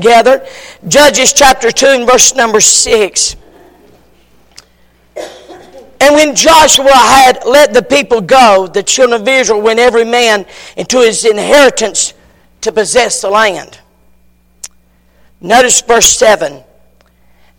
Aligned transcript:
together. 0.00 0.46
Judges 0.86 1.32
chapter 1.32 1.72
2 1.72 1.86
and 1.86 2.06
verse 2.08 2.32
number 2.36 2.60
6. 2.60 3.34
And 6.00 6.14
when 6.14 6.36
Joshua 6.36 6.92
had 6.92 7.40
let 7.44 7.74
the 7.74 7.82
people 7.82 8.20
go, 8.20 8.68
the 8.68 8.84
children 8.84 9.20
of 9.20 9.26
Israel 9.26 9.60
went 9.60 9.80
every 9.80 10.04
man 10.04 10.46
into 10.76 11.00
his 11.00 11.24
inheritance 11.24 12.14
to 12.60 12.70
possess 12.70 13.22
the 13.22 13.28
land. 13.28 13.80
Notice 15.40 15.80
verse 15.80 16.16
7. 16.16 16.62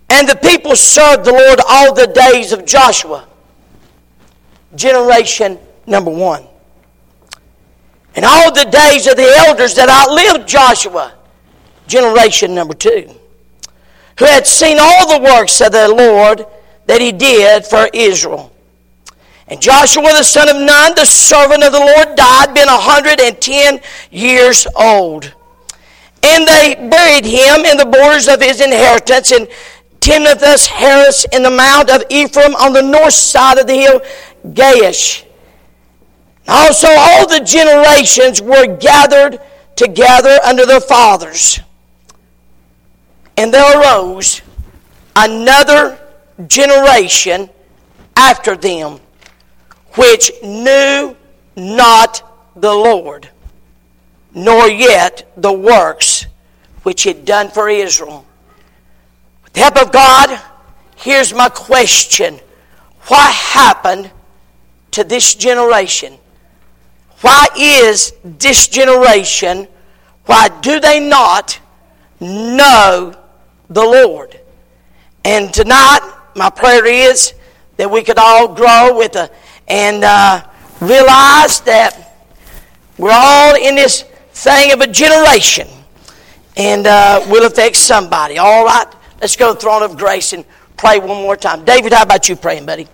And 0.09 0.29
the 0.29 0.37
people 0.37 0.77
served 0.77 1.25
the 1.25 1.33
Lord 1.33 1.59
all 1.67 1.93
the 1.93 2.07
days 2.07 2.53
of 2.53 2.65
Joshua, 2.65 3.27
generation 4.75 5.59
number 5.85 6.09
one. 6.09 6.47
And 8.15 8.23
all 8.23 8.53
the 8.53 8.63
days 8.63 9.07
of 9.07 9.17
the 9.17 9.29
elders 9.45 9.75
that 9.75 9.89
outlived 9.89 10.47
Joshua, 10.47 11.18
generation 11.89 12.55
number 12.55 12.73
two, 12.73 13.13
who 14.17 14.25
had 14.25 14.47
seen 14.47 14.77
all 14.79 15.19
the 15.19 15.23
works 15.23 15.59
of 15.59 15.71
the 15.73 15.87
Lord 15.89 16.45
that 16.85 17.01
he 17.01 17.11
did 17.11 17.65
for 17.65 17.89
Israel. 17.93 18.53
And 19.47 19.59
Joshua 19.59 20.03
the 20.03 20.23
son 20.23 20.47
of 20.47 20.55
Nun, 20.55 20.93
the 20.95 21.05
servant 21.05 21.63
of 21.63 21.73
the 21.73 21.79
Lord, 21.79 22.15
died, 22.15 22.53
being 22.53 22.67
a 22.67 22.77
hundred 22.77 23.19
and 23.19 23.41
ten 23.41 23.81
years 24.11 24.67
old. 24.75 25.33
And 26.21 26.47
they 26.47 26.75
buried 26.75 27.25
him 27.25 27.65
in 27.65 27.77
the 27.77 27.85
borders 27.85 28.27
of 28.27 28.41
his 28.41 28.61
inheritance 28.61 29.31
in 29.31 29.47
Timnath 29.99 30.67
Heres 30.67 31.25
in 31.33 31.43
the 31.43 31.49
mount 31.49 31.89
of 31.89 32.03
Ephraim 32.09 32.55
on 32.55 32.73
the 32.73 32.83
north 32.83 33.13
side 33.13 33.57
of 33.57 33.67
the 33.67 33.73
hill 33.73 34.01
Gaash. 34.47 35.25
Also, 36.47 36.87
all 36.89 37.27
the 37.27 37.39
generations 37.39 38.41
were 38.41 38.65
gathered 38.77 39.39
together 39.75 40.39
under 40.43 40.65
their 40.65 40.81
fathers. 40.81 41.59
And 43.39 43.53
there 43.53 43.79
arose 43.79 44.41
another 45.15 45.97
generation 46.45 47.49
after 48.17 48.57
them, 48.57 48.99
which 49.93 50.29
knew 50.43 51.15
not 51.55 52.51
the 52.57 52.73
Lord, 52.73 53.29
nor 54.35 54.67
yet 54.67 55.31
the 55.37 55.53
works 55.53 56.25
which 56.83 57.03
he 57.03 57.11
had 57.11 57.23
done 57.23 57.47
for 57.47 57.69
Israel. 57.69 58.25
With 59.45 59.53
the 59.53 59.61
help 59.61 59.77
of 59.83 59.93
God, 59.93 60.37
here's 60.97 61.33
my 61.33 61.47
question 61.47 62.41
What 63.03 63.33
happened 63.33 64.11
to 64.91 65.05
this 65.05 65.33
generation? 65.33 66.17
Why 67.21 67.47
is 67.57 68.11
this 68.21 68.67
generation, 68.67 69.69
why 70.25 70.49
do 70.59 70.81
they 70.81 70.99
not 70.99 71.57
know 72.19 73.15
the 73.69 73.83
Lord. 73.83 74.39
And 75.23 75.53
tonight, 75.53 76.01
my 76.35 76.49
prayer 76.49 76.85
is 76.85 77.33
that 77.77 77.89
we 77.89 78.03
could 78.03 78.17
all 78.17 78.53
grow 78.53 78.97
with 78.97 79.15
a, 79.15 79.29
and 79.67 80.03
uh, 80.03 80.43
realize 80.81 81.61
that 81.61 82.15
we're 82.97 83.11
all 83.13 83.55
in 83.55 83.75
this 83.75 84.03
thing 84.33 84.71
of 84.71 84.81
a 84.81 84.87
generation, 84.87 85.67
and 86.57 86.87
uh, 86.87 87.25
will 87.29 87.45
affect 87.45 87.75
somebody. 87.75 88.37
All 88.37 88.65
right, 88.65 88.87
let's 89.21 89.35
go 89.35 89.49
to 89.49 89.53
the 89.53 89.59
throne 89.59 89.83
of 89.83 89.97
grace 89.97 90.33
and 90.33 90.45
pray 90.77 90.99
one 90.99 91.21
more 91.21 91.37
time. 91.37 91.63
David, 91.63 91.93
how 91.93 92.03
about 92.03 92.27
you 92.27 92.35
praying, 92.35 92.65
buddy? 92.65 92.87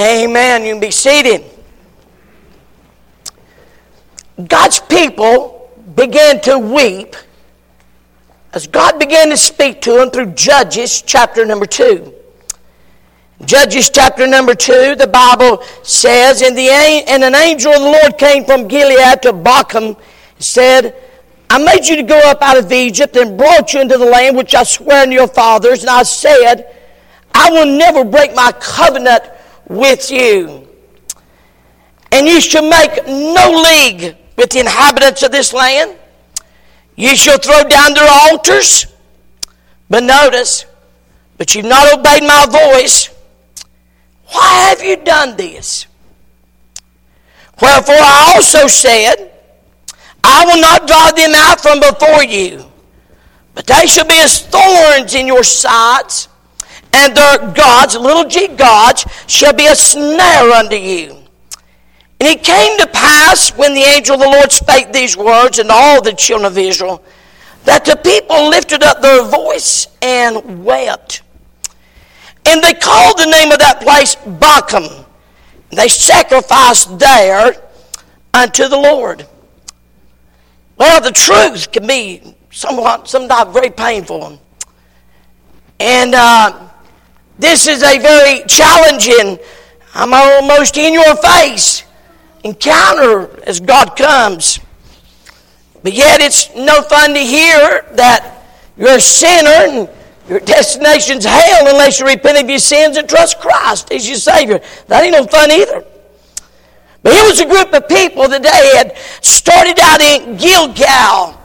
Amen. 0.00 0.64
You 0.64 0.72
can 0.72 0.80
be 0.80 0.90
seated. 0.90 1.44
God's 4.48 4.80
people 4.80 5.70
began 5.94 6.40
to 6.42 6.58
weep 6.58 7.14
as 8.54 8.66
God 8.66 8.98
began 8.98 9.28
to 9.28 9.36
speak 9.36 9.82
to 9.82 9.92
them 9.92 10.10
through 10.10 10.32
Judges 10.32 11.02
chapter 11.02 11.44
number 11.44 11.66
2. 11.66 12.14
Judges 13.44 13.90
chapter 13.90 14.26
number 14.26 14.54
2, 14.54 14.96
the 14.96 15.06
Bible 15.06 15.62
says, 15.82 16.40
and, 16.40 16.56
the, 16.56 16.68
and 16.70 17.22
an 17.22 17.34
angel 17.34 17.72
of 17.72 17.80
the 17.80 17.84
Lord 17.84 18.18
came 18.18 18.44
from 18.44 18.68
Gilead 18.68 19.22
to 19.22 19.32
Bochim 19.34 19.96
and 19.96 19.96
said, 20.38 20.94
I 21.50 21.62
made 21.62 21.86
you 21.86 21.96
to 21.96 22.02
go 22.02 22.18
up 22.24 22.40
out 22.40 22.58
of 22.58 22.72
Egypt 22.72 23.16
and 23.16 23.36
brought 23.36 23.74
you 23.74 23.82
into 23.82 23.98
the 23.98 24.04
land 24.06 24.36
which 24.36 24.54
I 24.54 24.62
sware 24.62 25.02
unto 25.02 25.14
your 25.14 25.28
fathers. 25.28 25.82
And 25.82 25.90
I 25.90 26.04
said, 26.04 26.74
I 27.34 27.50
will 27.50 27.66
never 27.66 28.04
break 28.04 28.34
my 28.34 28.52
covenant 28.60 29.24
with 29.70 30.10
you. 30.10 30.68
And 32.12 32.26
you 32.26 32.40
shall 32.40 32.68
make 32.68 33.06
no 33.06 33.62
league 33.64 34.16
with 34.36 34.50
the 34.50 34.60
inhabitants 34.60 35.22
of 35.22 35.30
this 35.30 35.52
land. 35.52 35.96
You 36.96 37.14
shall 37.16 37.38
throw 37.38 37.62
down 37.62 37.94
their 37.94 38.08
altars. 38.10 38.86
But 39.88 40.02
notice, 40.02 40.66
but 41.38 41.54
you've 41.54 41.66
not 41.66 41.98
obeyed 41.98 42.22
my 42.22 42.46
voice. 42.50 43.10
Why 44.26 44.70
have 44.70 44.82
you 44.82 44.96
done 44.96 45.36
this? 45.36 45.86
Wherefore 47.62 47.94
I 47.94 48.32
also 48.34 48.66
said, 48.66 49.30
I 50.22 50.44
will 50.46 50.60
not 50.60 50.86
drive 50.86 51.14
them 51.14 51.32
out 51.34 51.60
from 51.60 51.78
before 51.78 52.24
you, 52.24 52.64
but 53.54 53.66
they 53.66 53.86
shall 53.86 54.06
be 54.06 54.18
as 54.18 54.44
thorns 54.46 55.14
in 55.14 55.26
your 55.26 55.44
sides 55.44 56.28
and 56.92 57.16
their 57.16 57.52
gods, 57.52 57.96
little 57.96 58.24
g 58.24 58.48
gods, 58.48 59.04
shall 59.26 59.52
be 59.52 59.66
a 59.66 59.76
snare 59.76 60.50
unto 60.52 60.76
you. 60.76 61.16
And 62.20 62.28
it 62.28 62.42
came 62.42 62.78
to 62.78 62.86
pass 62.86 63.56
when 63.56 63.74
the 63.74 63.80
angel 63.80 64.14
of 64.14 64.20
the 64.20 64.28
Lord 64.28 64.52
spake 64.52 64.92
these 64.92 65.16
words, 65.16 65.58
and 65.58 65.70
all 65.70 66.02
the 66.02 66.12
children 66.12 66.50
of 66.50 66.58
Israel, 66.58 67.02
that 67.64 67.84
the 67.84 67.96
people 67.96 68.48
lifted 68.48 68.82
up 68.82 69.00
their 69.00 69.22
voice 69.24 69.88
and 70.02 70.64
wept. 70.64 71.22
And 72.46 72.62
they 72.62 72.74
called 72.74 73.18
the 73.18 73.26
name 73.26 73.52
of 73.52 73.58
that 73.58 73.80
place 73.80 74.16
Bochim. 74.16 75.06
They 75.70 75.88
sacrificed 75.88 76.98
there 76.98 77.54
unto 78.34 78.68
the 78.68 78.76
Lord. 78.76 79.26
Well, 80.76 81.00
the 81.00 81.12
truth 81.12 81.70
can 81.70 81.86
be 81.86 82.34
somewhat, 82.50 83.08
sometimes 83.08 83.52
very 83.52 83.70
painful. 83.70 84.40
And 85.78 86.14
uh, 86.14 86.69
this 87.40 87.66
is 87.66 87.82
a 87.82 87.98
very 87.98 88.42
challenging, 88.46 89.38
I'm 89.94 90.12
almost 90.12 90.76
in 90.76 90.92
your 90.92 91.16
face 91.16 91.84
encounter 92.44 93.42
as 93.44 93.60
God 93.60 93.96
comes. 93.96 94.60
But 95.82 95.94
yet 95.94 96.20
it's 96.20 96.54
no 96.54 96.82
fun 96.82 97.14
to 97.14 97.20
hear 97.20 97.86
that 97.92 98.44
you're 98.76 98.96
a 98.96 99.00
sinner 99.00 99.48
and 99.48 99.88
your 100.28 100.40
destination's 100.40 101.24
hell 101.24 101.68
unless 101.68 101.98
you 101.98 102.06
repent 102.06 102.42
of 102.42 102.48
your 102.48 102.58
sins 102.58 102.96
and 102.96 103.08
trust 103.08 103.40
Christ 103.40 103.90
as 103.90 104.06
your 104.06 104.18
Savior. 104.18 104.60
That 104.88 105.02
ain't 105.02 105.12
no 105.12 105.26
fun 105.26 105.50
either. 105.50 105.84
But 107.02 107.14
here 107.14 107.24
was 107.24 107.40
a 107.40 107.46
group 107.46 107.72
of 107.72 107.88
people 107.88 108.28
that 108.28 108.42
they 108.42 108.76
had 108.76 108.96
started 109.24 109.78
out 109.80 110.02
in 110.02 110.36
Gilgal, 110.36 111.40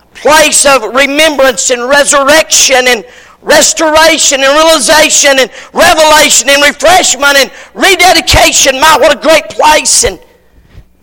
a 0.00 0.14
place 0.14 0.64
of 0.64 0.94
remembrance 0.94 1.70
and 1.70 1.88
resurrection 1.88 2.86
and 2.86 3.04
restoration 3.42 4.40
and 4.40 4.52
realization 4.54 5.38
and 5.38 5.50
revelation 5.74 6.48
and 6.48 6.62
refreshment 6.62 7.36
and 7.36 7.50
rededication. 7.74 8.80
My, 8.80 8.96
what 8.98 9.16
a 9.16 9.20
great 9.20 9.48
place. 9.50 10.04
And 10.04 10.20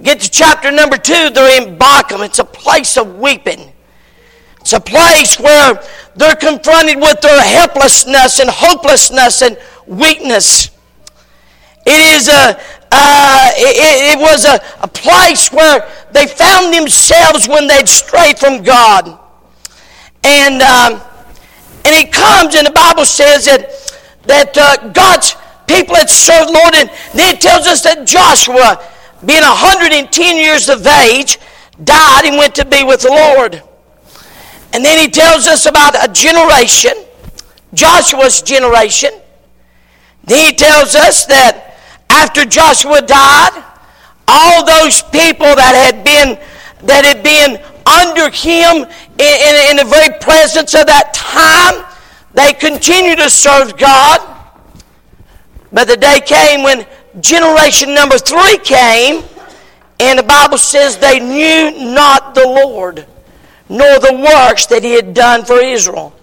get 0.02 0.22
to 0.22 0.32
chapter 0.32 0.72
number 0.72 0.98
two, 0.98 1.30
they're 1.30 1.62
in 1.62 1.78
Bochim. 1.78 2.26
It's 2.26 2.40
a 2.40 2.46
place 2.46 2.98
of 2.98 3.20
weeping. 3.20 3.74
It's 4.62 4.74
a 4.74 4.80
place 4.80 5.40
where 5.40 5.82
they're 6.16 6.36
confronted 6.36 6.98
with 6.98 7.22
their 7.22 7.42
helplessness 7.42 8.40
and 8.40 8.50
hopelessness 8.50 9.42
and 9.42 9.58
weakness. 9.88 10.72
It 11.86 12.18
is 12.18 12.28
a, 12.28 12.60
uh, 12.92 13.52
it, 13.56 14.18
it, 14.18 14.20
was 14.20 14.46
a, 14.46 14.60
a 14.82 14.88
place 14.88 15.52
where 15.52 15.90
they 16.12 16.28
found 16.28 16.74
themselves 16.74 17.48
when 17.48 17.68
they'd 17.68 17.88
strayed 17.88 18.38
from 18.38 18.64
God. 18.64 19.18
And 20.24 20.62
um, 20.62 21.02
and 21.90 21.98
he 21.98 22.06
comes, 22.06 22.54
and 22.54 22.68
the 22.68 22.72
Bible 22.72 23.04
says 23.04 23.46
that, 23.46 23.74
that 24.28 24.56
uh, 24.56 24.90
God's 24.90 25.36
people 25.66 25.96
had 25.96 26.10
served 26.10 26.52
Lord, 26.52 26.76
and 26.76 26.90
then 27.16 27.34
it 27.34 27.42
tells 27.42 27.66
us 27.66 27.82
that 27.82 28.06
Joshua, 28.06 28.78
being 29.26 29.42
110 29.42 30.36
years 30.38 30.70
of 30.70 30.86
age, 30.86 31.40
died 31.84 32.26
and 32.26 32.38
went 32.38 32.54
to 32.56 32.66
be 32.66 32.84
with 32.84 33.02
the 33.02 33.10
Lord. 33.10 33.64
And 34.72 34.86
then 34.86 35.00
he 35.00 35.10
tells 35.10 35.48
us 35.48 35.66
about 35.66 35.96
a 35.98 36.12
generation, 36.14 36.94
Joshua's 37.74 38.44
generation. 38.44 39.10
Then 40.26 40.46
he 40.46 40.54
tells 40.54 40.94
us 40.94 41.26
that 41.26 41.76
after 42.12 42.46
Joshua 42.46 43.02
died, 43.02 43.66
all 44.28 44.64
those 44.64 45.02
people 45.02 45.56
that 45.58 45.74
had 45.74 46.04
been 46.04 46.38
that 46.86 47.04
had 47.04 47.24
been 47.24 47.60
under 47.90 48.30
him 48.30 48.86
in, 49.20 49.26
in, 49.26 49.72
in 49.72 49.78
the 49.78 49.84
very 49.84 50.18
presence 50.20 50.74
of 50.74 50.88
that 50.88 51.14
time, 51.14 51.86
they 52.34 52.54
continued 52.54 53.18
to 53.20 53.30
serve 53.30 53.78
God. 53.78 54.22
But 55.74 55.88
the 55.88 55.98
day 55.98 56.22
came 56.26 56.64
when 56.64 56.88
generation 57.20 57.94
number 57.94 58.18
three 58.18 58.58
came, 58.60 59.24
and 60.00 60.18
the 60.18 60.24
Bible 60.24 60.58
says 60.58 60.98
they 60.98 61.20
knew 61.20 61.92
not 61.94 62.34
the 62.34 62.46
Lord, 62.46 63.06
nor 63.68 64.00
the 64.00 64.16
works 64.16 64.66
that 64.68 64.84
He 64.84 64.94
had 64.94 65.14
done 65.14 65.44
for 65.44 65.60
Israel. 65.60 66.14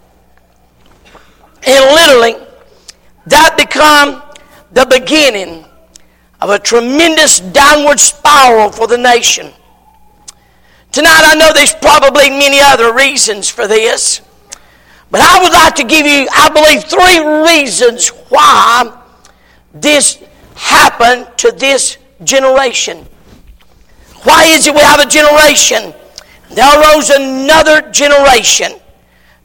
And 1.67 1.85
literally, 1.85 2.47
that 3.27 3.57
became 3.59 4.23
the 4.73 4.87
beginning 4.87 5.67
of 6.41 6.51
a 6.51 6.59
tremendous 6.59 7.41
downward 7.41 8.01
spiral 8.01 8.71
for 8.71 8.87
the 8.87 8.99
nation. 8.99 9.53
Tonight, 10.97 11.25
I 11.27 11.35
know 11.35 11.53
there's 11.53 11.75
probably 11.75 12.31
many 12.31 12.59
other 12.59 12.91
reasons 12.95 13.51
for 13.51 13.67
this, 13.67 14.23
but 15.11 15.21
I 15.21 15.43
would 15.43 15.53
like 15.53 15.75
to 15.75 15.85
give 15.85 16.07
you, 16.07 16.27
I 16.33 16.49
believe, 16.49 16.85
three 16.85 17.21
reasons 17.45 18.09
why 18.31 18.99
this 19.75 20.25
happened 20.55 21.29
to 21.37 21.53
this 21.53 21.99
generation. 22.25 23.05
Why 24.23 24.45
is 24.47 24.67
it 24.67 24.75
we 24.75 24.81
have 24.81 25.01
a 25.01 25.07
generation? 25.07 25.93
There 26.49 26.81
arose 26.81 27.11
another 27.11 27.83
generation 27.91 28.73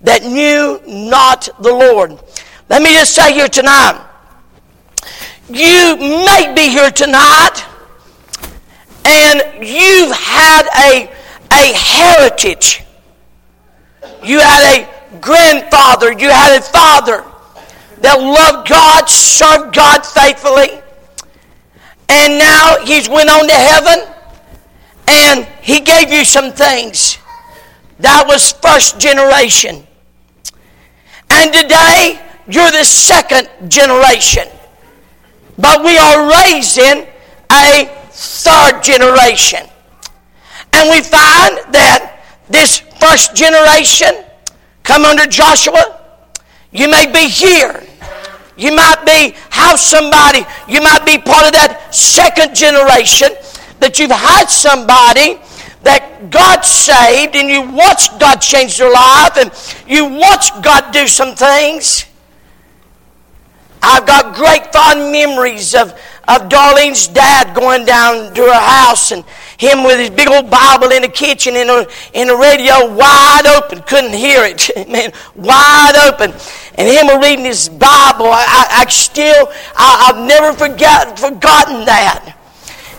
that 0.04 0.24
knew 0.24 0.80
not 0.88 1.50
the 1.60 1.74
Lord. 1.74 2.12
Let 2.70 2.82
me 2.82 2.94
just 2.94 3.14
say 3.14 3.34
here 3.34 3.50
tonight, 3.50 4.02
you 5.50 5.98
may 5.98 6.54
be 6.56 6.70
here 6.70 6.92
tonight 6.92 7.66
and 9.04 9.68
you've 9.68 10.16
had 10.16 10.70
a, 10.88 11.12
a 11.52 11.74
heritage. 11.74 12.84
You 14.24 14.40
had 14.40 14.80
a 14.80 15.20
grandfather, 15.20 16.12
you 16.12 16.30
had 16.30 16.58
a 16.58 16.62
father 16.62 17.26
that 18.00 18.20
loved 18.20 18.70
God, 18.70 19.10
served 19.10 19.76
God 19.76 20.06
faithfully, 20.06 20.82
and 22.10 22.38
now 22.38 22.78
he's 22.84 23.08
went 23.08 23.30
on 23.30 23.48
to 23.48 23.54
heaven 23.54 24.08
and 25.08 25.46
he 25.62 25.80
gave 25.80 26.12
you 26.12 26.26
some 26.26 26.52
things. 26.52 27.18
That 28.00 28.26
was 28.28 28.52
first 28.52 29.00
generation. 29.00 29.86
And 31.30 31.54
today 31.54 32.20
you're 32.48 32.72
the 32.72 32.84
second 32.84 33.48
generation. 33.70 34.48
But 35.58 35.84
we 35.84 35.98
are 35.98 36.30
raising 36.30 37.08
a 37.52 37.86
third 38.10 38.82
generation. 38.82 39.68
And 40.74 40.90
we 40.90 41.02
find 41.02 41.74
that 41.74 42.24
this 42.50 42.80
first 43.00 43.36
generation 43.36 44.24
come 44.84 45.06
under 45.06 45.26
Joshua. 45.26 46.00
You 46.72 46.90
may 46.90 47.12
be 47.12 47.28
here. 47.28 47.84
You 48.58 48.76
might 48.76 49.04
be 49.06 49.36
house 49.50 49.86
somebody. 49.86 50.46
You 50.68 50.82
might 50.82 51.06
be 51.06 51.18
part 51.18 51.46
of 51.46 51.54
that 51.54 51.94
second 51.94 52.56
generation 52.56 53.30
that 53.80 54.00
you've 54.00 54.12
had 54.12 54.46
somebody 54.46 55.40
that 55.84 56.30
God 56.30 56.62
saved 56.62 57.36
and 57.36 57.50
you 57.50 57.62
watched 57.76 58.20
God 58.20 58.38
change 58.38 58.78
their 58.78 58.92
life 58.92 59.38
and 59.38 59.52
you 59.90 60.06
watched 60.06 60.62
God 60.62 60.94
do 60.94 61.08
some 61.08 61.36
things. 61.36 62.06
I've 63.82 64.06
got 64.06 64.36
great 64.36 64.72
fond 64.72 65.12
memories 65.12 65.74
of, 65.74 65.94
of 66.28 66.50
Darlene's 66.50 67.08
dad 67.08 67.56
going 67.56 67.86
down 67.86 68.34
to 68.36 68.42
her 68.42 68.54
house 68.54 69.12
and 69.12 69.26
him 69.62 69.84
with 69.84 70.00
his 70.00 70.10
big 70.10 70.28
old 70.28 70.50
Bible 70.50 70.90
in 70.90 71.04
the 71.04 71.08
kitchen 71.08 71.56
and 71.56 71.70
a, 71.70 71.88
and 72.16 72.30
the 72.30 72.36
radio 72.36 72.92
wide 72.96 73.46
open. 73.46 73.84
Couldn't 73.84 74.14
hear 74.14 74.44
it. 74.44 74.72
Man, 74.90 75.14
wide 75.36 75.96
open. 76.10 76.34
And 76.76 76.88
him 76.90 77.22
reading 77.22 77.46
his 77.46 77.70
Bible. 77.70 78.26
I, 78.26 78.44
I, 78.48 78.82
I 78.82 78.86
still, 78.90 79.52
I, 79.78 80.08
have 80.08 80.28
never 80.28 80.58
forgot, 80.58 81.20
forgotten 81.20 81.86
that. 81.86 82.36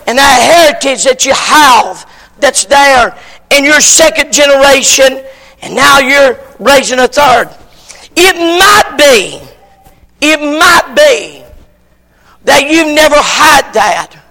And 0.07 0.17
that 0.17 0.71
heritage 0.79 1.03
that 1.03 1.25
you 1.25 1.33
have 1.33 2.09
that's 2.39 2.63
there 2.65 3.17
in 3.51 3.65
your 3.65 3.81
second 3.81 4.31
generation, 4.31 5.21
and 5.61 5.75
now 5.75 5.99
you're 5.99 6.39
raising 6.59 6.99
a 6.99 7.07
third. 7.07 7.49
It 8.15 8.35
might 8.35 8.97
be 8.97 9.43
it 10.25 10.39
might 10.39 10.95
be 10.95 11.43
that 12.45 12.69
you've 12.69 12.95
never 12.95 13.15
had 13.15 13.73
that. 13.73 14.22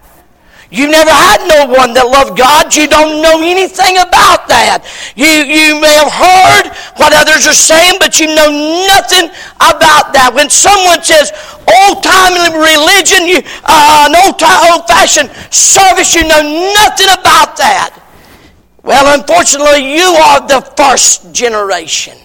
You've 0.73 0.89
never 0.89 1.13
had 1.13 1.45
no 1.53 1.69
one 1.69 1.93
that 1.93 2.09
loved 2.09 2.33
God. 2.41 2.73
You 2.73 2.89
don't 2.89 3.21
know 3.21 3.45
anything 3.45 4.01
about 4.01 4.49
that. 4.49 4.81
You, 5.13 5.29
you 5.29 5.77
may 5.77 5.93
have 6.01 6.09
heard 6.09 6.73
what 6.97 7.13
others 7.13 7.45
are 7.45 7.53
saying, 7.53 8.01
but 8.01 8.17
you 8.17 8.33
know 8.33 8.49
nothing 8.89 9.29
about 9.61 10.17
that. 10.17 10.33
When 10.33 10.49
someone 10.49 11.05
says 11.05 11.29
old 11.69 12.01
time 12.01 12.57
religion, 12.57 13.29
you, 13.29 13.45
uh, 13.69 14.09
an 14.09 14.17
old 14.17 14.41
old 14.41 14.89
fashioned 14.89 15.29
service, 15.53 16.17
you 16.17 16.25
know 16.25 16.41
nothing 16.41 17.13
about 17.21 17.61
that. 17.61 17.93
Well, 18.81 19.13
unfortunately, 19.13 19.93
you 19.93 20.09
are 20.09 20.41
the 20.49 20.65
first 20.73 21.37
generation. 21.37 22.17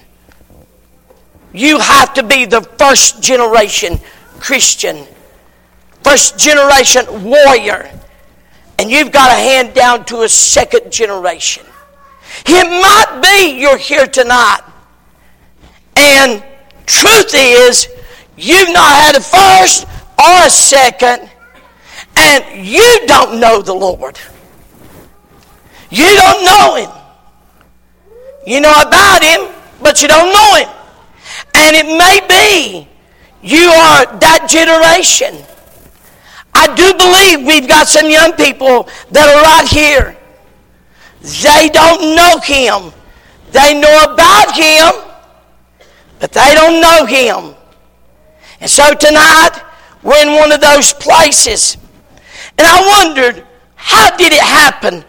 You 1.51 1.79
have 1.79 2.13
to 2.15 2.23
be 2.23 2.45
the 2.45 2.61
first 2.79 3.21
generation 3.21 3.99
Christian, 4.39 5.03
first 6.01 6.39
generation 6.39 7.27
warrior, 7.27 7.91
and 8.79 8.89
you've 8.89 9.11
got 9.11 9.27
to 9.27 9.33
hand 9.33 9.73
down 9.73 10.05
to 10.05 10.21
a 10.21 10.29
second 10.29 10.91
generation. 10.91 11.65
It 12.45 12.65
might 12.65 13.21
be 13.21 13.59
you're 13.59 13.77
here 13.77 14.05
tonight, 14.05 14.61
and 15.95 16.43
truth 16.85 17.31
is, 17.33 17.87
you've 18.35 18.69
not 18.69 18.95
had 18.95 19.15
a 19.15 19.21
first 19.21 19.85
or 20.19 20.45
a 20.45 20.49
second, 20.49 21.29
and 22.15 22.67
you 22.67 22.99
don't 23.07 23.39
know 23.39 23.61
the 23.61 23.73
Lord. 23.73 24.19
You 25.89 26.05
don't 26.05 26.45
know 26.45 26.75
Him. 26.75 26.91
You 28.45 28.61
know 28.61 28.73
about 28.81 29.23
Him, 29.23 29.53
but 29.81 30.01
you 30.01 30.07
don't 30.07 30.31
know 30.31 30.55
Him. 30.55 30.69
And 31.55 31.75
it 31.75 31.85
may 31.85 32.19
be 32.27 32.87
you 33.41 33.69
are 33.69 34.19
that 34.19 34.47
generation. 34.49 35.43
I 36.57 36.73
do 36.73 36.87
believe 36.97 37.45
we've 37.45 37.69
got 37.69 37.87
some 37.87 38.09
young 38.09 38.33
people 38.33 38.89
that 39.11 39.29
are 39.29 39.43
right 39.45 39.67
here. 39.67 40.17
They 41.21 41.69
don't 41.69 42.15
know 42.15 42.39
Him. 42.41 42.91
They 43.51 43.79
know 43.79 44.11
about 44.11 44.55
Him, 44.57 44.91
but 46.19 46.31
they 46.31 46.55
don't 46.55 46.81
know 46.81 47.05
Him. 47.05 47.55
And 48.59 48.69
so 48.69 48.93
tonight, 48.95 49.51
we're 50.01 50.21
in 50.23 50.33
one 50.33 50.51
of 50.51 50.59
those 50.59 50.93
places. 50.93 51.77
And 52.57 52.65
I 52.65 53.05
wondered, 53.05 53.45
how 53.75 54.17
did 54.17 54.33
it 54.33 54.41
happen? 54.41 55.05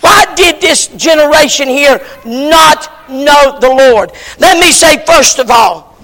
Why 0.00 0.24
did 0.34 0.62
this 0.62 0.88
generation 0.88 1.68
here 1.68 2.00
not 2.24 3.10
know 3.10 3.58
the 3.60 3.68
Lord? 3.68 4.12
Let 4.38 4.58
me 4.58 4.72
say, 4.72 5.04
first 5.04 5.38
of 5.40 5.50
all, 5.50 5.98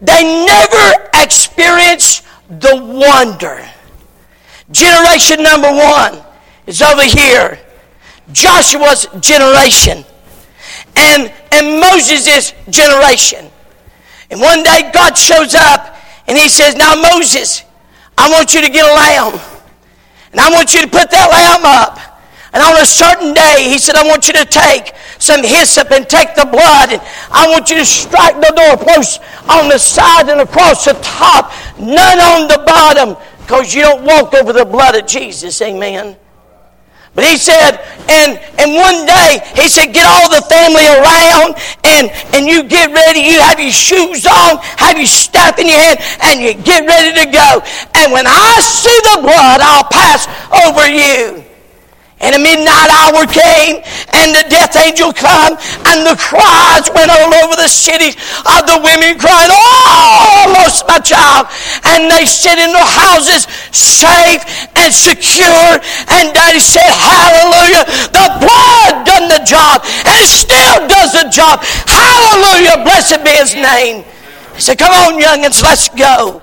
they 0.00 0.44
never 0.44 1.08
experienced 1.14 2.24
the 2.50 2.76
wonder. 2.76 3.66
Generation 4.70 5.42
number 5.42 5.70
one 5.70 6.22
is 6.66 6.82
over 6.82 7.04
here. 7.04 7.58
Joshua's 8.32 9.06
generation. 9.20 10.04
And, 10.96 11.32
and 11.52 11.80
Moses' 11.80 12.52
generation. 12.70 13.50
And 14.30 14.40
one 14.40 14.62
day 14.62 14.90
God 14.92 15.16
shows 15.16 15.54
up 15.54 15.96
and 16.26 16.36
he 16.36 16.48
says, 16.48 16.74
Now, 16.74 16.94
Moses, 16.94 17.62
I 18.18 18.30
want 18.30 18.54
you 18.54 18.60
to 18.62 18.70
get 18.70 18.84
a 18.84 18.94
lamb. 18.94 19.40
And 20.32 20.40
I 20.40 20.50
want 20.50 20.74
you 20.74 20.80
to 20.80 20.88
put 20.88 21.10
that 21.10 21.30
lamb 21.30 21.64
up. 21.64 22.06
And 22.52 22.62
on 22.62 22.82
a 22.82 22.86
certain 22.86 23.34
day, 23.34 23.68
he 23.68 23.78
said, 23.78 23.96
I 23.96 24.08
want 24.08 24.26
you 24.26 24.32
to 24.32 24.44
take 24.44 24.94
some 25.18 25.42
hyssop 25.42 25.90
and 25.90 26.08
take 26.08 26.34
the 26.34 26.44
blood 26.44 26.92
and 26.92 27.02
I 27.30 27.48
want 27.48 27.70
you 27.70 27.76
to 27.76 27.84
strike 27.84 28.36
the 28.36 28.52
doorpost 28.56 29.20
on 29.48 29.68
the 29.68 29.78
side 29.78 30.28
and 30.28 30.40
across 30.40 30.84
the 30.84 30.94
top, 31.02 31.52
none 31.78 32.18
on 32.18 32.48
the 32.48 32.62
bottom, 32.66 33.16
because 33.46 33.72
you 33.72 33.82
don't 33.82 34.02
walk 34.02 34.34
over 34.34 34.52
the 34.52 34.64
blood 34.64 34.96
of 34.96 35.06
Jesus. 35.06 35.62
Amen. 35.62 36.16
But 37.14 37.24
he 37.24 37.38
said, 37.38 37.78
and, 38.10 38.36
and 38.58 38.74
one 38.74 39.06
day, 39.06 39.38
he 39.54 39.68
said, 39.68 39.94
get 39.94 40.04
all 40.04 40.28
the 40.28 40.42
family 40.50 40.84
around 40.84 41.54
and, 41.84 42.10
and 42.34 42.46
you 42.46 42.64
get 42.64 42.90
ready. 42.90 43.20
You 43.20 43.38
have 43.40 43.60
your 43.60 43.70
shoes 43.70 44.26
on, 44.26 44.58
have 44.76 44.98
your 44.98 45.06
staff 45.06 45.60
in 45.60 45.66
your 45.68 45.78
hand, 45.78 45.98
and 46.24 46.42
you 46.42 46.54
get 46.60 46.84
ready 46.84 47.24
to 47.24 47.30
go. 47.30 47.62
And 47.94 48.12
when 48.12 48.26
I 48.26 48.60
see 48.60 48.98
the 49.14 49.22
blood, 49.22 49.60
I'll 49.62 49.88
pass 49.88 50.26
over 50.66 50.90
you. 50.90 51.45
And 52.18 52.32
a 52.34 52.40
midnight 52.40 52.88
hour 52.88 53.28
came, 53.28 53.84
and 54.16 54.32
the 54.32 54.48
death 54.48 54.72
angel 54.80 55.12
come, 55.12 55.52
and 55.84 56.00
the 56.00 56.16
cries 56.16 56.88
went 56.96 57.12
all 57.12 57.28
over 57.44 57.60
the 57.60 57.68
city 57.68 58.16
of 58.48 58.64
the 58.64 58.80
women 58.80 59.20
crying, 59.20 59.52
Oh, 59.52 60.56
lost 60.56 60.88
my 60.88 60.96
child. 60.98 61.52
And 61.84 62.08
they 62.08 62.24
sit 62.24 62.56
in 62.56 62.72
their 62.72 62.88
houses 62.88 63.44
safe 63.68 64.40
and 64.80 64.88
secure. 64.88 65.76
And 66.08 66.32
daddy 66.32 66.60
said, 66.60 66.88
Hallelujah. 66.88 67.84
The 68.08 68.26
blood 68.40 69.04
done 69.04 69.28
the 69.28 69.44
job, 69.44 69.84
and 70.08 70.16
it 70.16 70.30
still 70.32 70.88
does 70.88 71.12
the 71.12 71.28
job. 71.28 71.60
Hallelujah. 71.84 72.80
Blessed 72.80 73.24
be 73.24 73.36
his 73.36 73.54
name. 73.54 74.08
He 74.54 74.60
said, 74.64 74.78
Come 74.78 74.92
on, 74.92 75.20
youngins, 75.20 75.62
let's 75.62 75.90
go. 75.90 76.40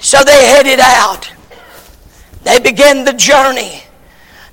So 0.00 0.24
they 0.24 0.46
headed 0.50 0.80
out. 0.80 1.30
They 2.42 2.58
began 2.58 3.04
the 3.04 3.12
journey. 3.12 3.85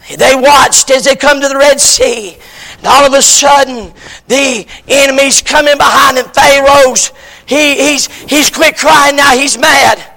They 0.10 0.36
watched 0.36 0.92
as 0.92 1.06
they 1.06 1.16
come 1.16 1.42
to 1.42 1.48
the 1.48 1.58
Red 1.58 1.80
Sea. 1.80 2.38
And 2.78 2.88
all 2.88 3.06
of 3.06 3.14
a 3.14 3.22
sudden, 3.22 3.94
the 4.28 4.68
enemy's 4.88 5.42
coming 5.42 5.78
behind 5.78 6.18
them. 6.18 6.26
Pharaoh's, 6.34 7.12
he, 7.46 7.76
he's, 7.76 8.08
he's 8.30 8.50
quit 8.50 8.78
crying 8.78 9.16
now. 9.16 9.32
He's 9.32 9.58
mad. 9.58 10.14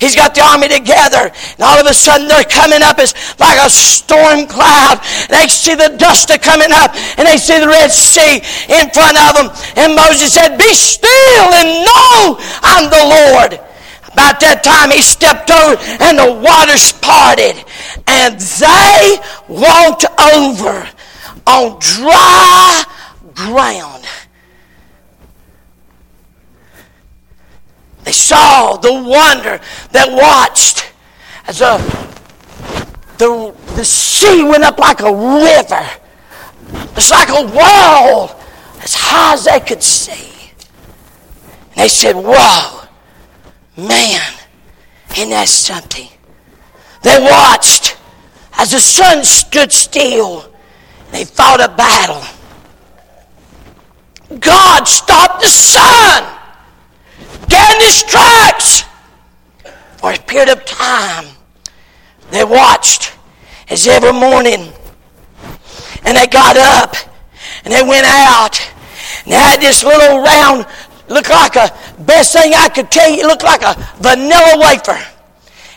He's 0.00 0.14
got 0.14 0.34
the 0.34 0.42
army 0.42 0.68
together. 0.68 1.32
And 1.32 1.62
all 1.62 1.80
of 1.80 1.86
a 1.86 1.94
sudden 1.94 2.28
they're 2.28 2.44
coming 2.44 2.82
up 2.82 2.98
as 2.98 3.14
like 3.38 3.58
a 3.58 3.70
storm 3.70 4.46
cloud. 4.46 5.00
They 5.28 5.48
see 5.48 5.74
the 5.74 5.96
dust 5.96 6.28
coming 6.42 6.72
up 6.72 6.94
and 7.16 7.26
they 7.26 7.38
see 7.38 7.58
the 7.58 7.68
Red 7.68 7.90
Sea 7.90 8.36
in 8.68 8.90
front 8.90 9.16
of 9.16 9.32
them. 9.36 9.48
And 9.76 9.96
Moses 9.96 10.32
said, 10.32 10.56
Be 10.56 10.72
still 10.74 11.48
and 11.56 11.84
know 11.84 12.36
I'm 12.62 12.90
the 12.90 13.04
Lord. 13.04 13.67
About 14.12 14.40
that 14.40 14.62
time 14.64 14.90
he 14.90 15.02
stepped 15.02 15.50
over 15.50 15.76
and 16.02 16.18
the 16.18 16.32
waters 16.32 16.92
parted 16.92 17.64
and 18.06 18.40
they 18.40 19.18
walked 19.48 20.06
over 20.18 20.88
on 21.46 21.78
dry 21.78 22.84
ground. 23.34 24.04
They 28.04 28.12
saw 28.12 28.76
the 28.76 28.92
wonder 28.92 29.60
that 29.92 30.08
watched 30.10 30.90
as 31.46 31.60
a, 31.60 31.78
the, 33.18 33.54
the 33.76 33.84
sea 33.84 34.42
went 34.44 34.64
up 34.64 34.78
like 34.78 35.00
a 35.00 35.12
river. 35.12 35.86
It's 36.96 37.10
like 37.10 37.28
a 37.28 37.46
wall 37.54 38.38
as 38.82 38.94
high 38.94 39.34
as 39.34 39.44
they 39.44 39.60
could 39.60 39.82
see. 39.82 40.52
And 41.72 41.84
they 41.84 41.88
said, 41.88 42.16
Whoa, 42.16 42.87
man, 43.78 44.20
and 45.16 45.32
that's 45.32 45.50
something? 45.50 46.08
They 47.02 47.18
watched 47.20 47.96
as 48.58 48.72
the 48.72 48.80
sun 48.80 49.24
stood 49.24 49.72
still. 49.72 50.52
They 51.12 51.24
fought 51.24 51.60
a 51.60 51.68
battle. 51.74 52.22
God 54.40 54.86
stopped 54.86 55.40
the 55.40 55.48
sun 55.48 56.38
dead 57.48 57.82
his 57.82 58.02
tracks 58.02 58.84
for 59.96 60.12
a 60.12 60.18
period 60.18 60.50
of 60.50 60.64
time. 60.64 61.26
They 62.30 62.44
watched 62.44 63.16
as 63.68 63.86
every 63.86 64.12
morning 64.12 64.72
and 66.04 66.16
they 66.16 66.26
got 66.26 66.56
up 66.56 66.94
and 67.64 67.72
they 67.72 67.82
went 67.82 68.06
out 68.06 68.60
and 69.24 69.32
they 69.32 69.38
had 69.38 69.60
this 69.60 69.82
little 69.82 70.20
round, 70.20 70.66
looked 71.08 71.30
like 71.30 71.56
a, 71.56 71.70
best 72.04 72.32
thing 72.32 72.54
I 72.54 72.68
could 72.68 72.90
tell 72.90 73.10
you, 73.10 73.22
it 73.22 73.26
looked 73.26 73.44
like 73.44 73.62
a 73.62 73.74
vanilla 74.00 74.58
wafer. 74.58 74.98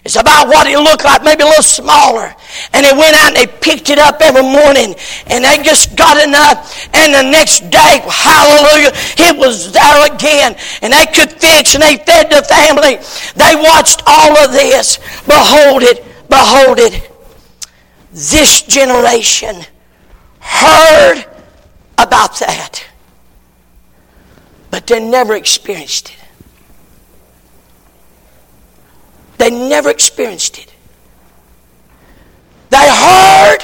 It's 0.03 0.15
about 0.15 0.47
what 0.47 0.65
it 0.65 0.79
looked 0.79 1.03
like, 1.03 1.23
maybe 1.23 1.43
a 1.43 1.45
little 1.45 1.61
smaller. 1.61 2.33
And 2.73 2.85
they 2.85 2.91
went 2.91 3.15
out 3.15 3.27
and 3.27 3.37
they 3.37 3.45
picked 3.45 3.91
it 3.91 3.99
up 3.99 4.17
every 4.19 4.41
morning 4.41 4.95
and 5.27 5.45
they 5.45 5.61
just 5.61 5.95
got 5.95 6.17
enough. 6.17 6.89
And 6.95 7.13
the 7.13 7.21
next 7.21 7.69
day, 7.69 8.01
hallelujah, 8.01 8.91
it 9.29 9.37
was 9.37 9.71
there 9.71 10.11
again. 10.11 10.55
And 10.81 10.91
they 10.91 11.05
could 11.05 11.31
fix 11.31 11.75
and 11.75 11.83
they 11.83 11.97
fed 11.97 12.31
the 12.31 12.41
family. 12.49 12.97
They 13.35 13.55
watched 13.55 14.01
all 14.07 14.37
of 14.39 14.51
this. 14.51 14.97
Behold 15.27 15.83
it, 15.83 16.03
behold 16.27 16.79
it. 16.79 17.11
This 18.11 18.63
generation 18.63 19.63
heard 20.39 21.25
about 21.99 22.39
that, 22.39 22.83
but 24.71 24.87
they 24.87 24.99
never 24.99 25.35
experienced 25.35 26.09
it. 26.09 26.17
They 29.37 29.51
never 29.51 29.89
experienced 29.89 30.57
it. 30.57 30.73
They 32.69 32.77
heard 32.77 33.59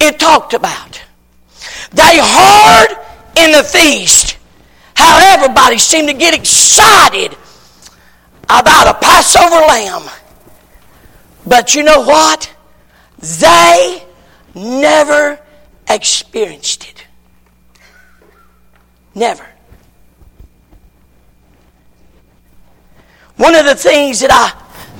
it 0.00 0.18
talked 0.18 0.54
about. 0.54 1.02
They 1.90 2.18
heard 2.18 2.88
in 3.36 3.52
the 3.52 3.64
feast 3.64 4.38
how 4.94 5.18
everybody 5.34 5.78
seemed 5.78 6.08
to 6.08 6.14
get 6.14 6.34
excited 6.34 7.36
about 8.44 8.86
a 8.86 8.98
Passover 9.00 9.66
lamb. 9.66 10.08
But 11.46 11.74
you 11.74 11.82
know 11.82 12.02
what? 12.02 12.54
They 13.18 14.04
never 14.54 15.40
experienced 15.88 16.88
it. 16.88 17.06
Never. 19.14 19.51
One 23.42 23.56
of 23.56 23.64
the 23.64 23.74
things 23.74 24.20
that 24.20 24.30
I 24.30 24.54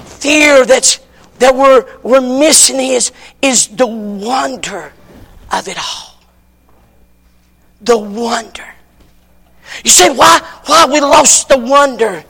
fear 0.04 0.66
that's, 0.66 0.98
that 1.38 1.54
we're, 1.54 1.86
we're 2.02 2.40
missing 2.40 2.80
is, 2.80 3.12
is 3.40 3.68
the 3.68 3.86
wonder 3.86 4.92
of 5.52 5.68
it 5.68 5.78
all. 5.78 6.18
The 7.82 7.96
wonder. 7.96 8.66
You 9.84 9.90
say, 9.90 10.10
why, 10.10 10.40
why 10.66 10.86
we 10.86 10.98
lost 10.98 11.50
the 11.50 11.56
wonder? 11.56 12.24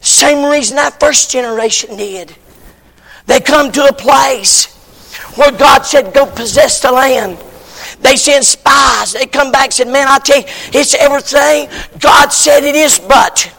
Same 0.00 0.48
reason 0.48 0.76
that 0.76 1.00
first 1.00 1.32
generation 1.32 1.96
did. 1.96 2.36
They 3.26 3.40
come 3.40 3.72
to 3.72 3.86
a 3.86 3.92
place 3.92 4.66
where 5.34 5.50
God 5.50 5.82
said, 5.82 6.14
go 6.14 6.24
possess 6.24 6.80
the 6.82 6.92
land. 6.92 7.36
They 7.98 8.14
send 8.14 8.44
spies. 8.44 9.12
They 9.12 9.26
come 9.26 9.50
back 9.50 9.64
and 9.64 9.74
said, 9.74 9.88
man, 9.88 10.06
I 10.08 10.20
tell 10.20 10.38
you, 10.38 10.46
it's 10.72 10.94
everything. 10.94 11.68
God 11.98 12.28
said 12.28 12.62
it 12.62 12.76
is, 12.76 13.00
but, 13.00 13.52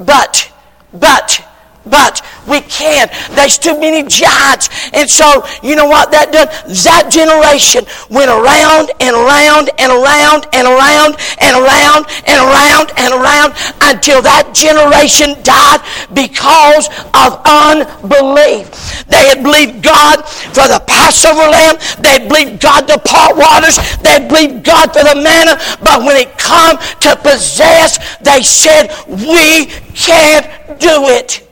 but, 0.00 0.52
but, 0.92 1.44
but 1.90 2.22
we 2.46 2.60
can't. 2.62 3.10
There's 3.32 3.58
too 3.58 3.78
many 3.78 4.02
giants. 4.08 4.68
And 4.92 5.08
so, 5.08 5.44
you 5.62 5.76
know 5.76 5.86
what 5.86 6.10
that 6.12 6.32
done? 6.32 6.48
That 6.84 7.10
generation 7.12 7.84
went 8.08 8.30
around 8.30 8.90
and 9.00 9.14
around 9.14 9.70
and 9.78 9.92
around 9.92 10.48
and 10.52 10.64
around 10.64 11.16
and 11.40 11.54
around 11.56 12.02
and 12.24 12.38
around 12.40 12.88
and 12.96 13.10
around 13.12 13.50
until 13.84 14.22
that 14.22 14.54
generation 14.54 15.36
died 15.44 15.84
because 16.12 16.88
of 17.12 17.40
unbelief. 17.44 19.04
They 19.08 19.28
had 19.28 19.42
believed 19.42 19.82
God 19.82 20.24
for 20.28 20.68
the 20.68 20.80
Passover 20.86 21.48
lamb. 21.48 21.76
They 22.00 22.26
believed 22.28 22.60
God 22.60 22.88
to 22.88 22.98
part 22.98 23.36
waters. 23.36 23.76
They 24.00 24.20
believed 24.26 24.64
God 24.64 24.92
for 24.92 25.04
the 25.04 25.16
manna. 25.16 25.60
But 25.82 26.00
when 26.04 26.16
it 26.16 26.36
come 26.38 26.78
to 27.00 27.16
possess, 27.16 27.98
they 28.20 28.42
said, 28.42 28.88
we 29.08 29.66
can't 29.94 30.46
do 30.80 31.08
it. 31.08 31.47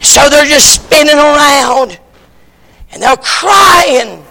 So 0.00 0.28
they're 0.28 0.46
just 0.46 0.74
spinning 0.74 1.16
around 1.16 1.98
and 2.92 3.02
they're 3.02 3.16
crying. 3.16 4.24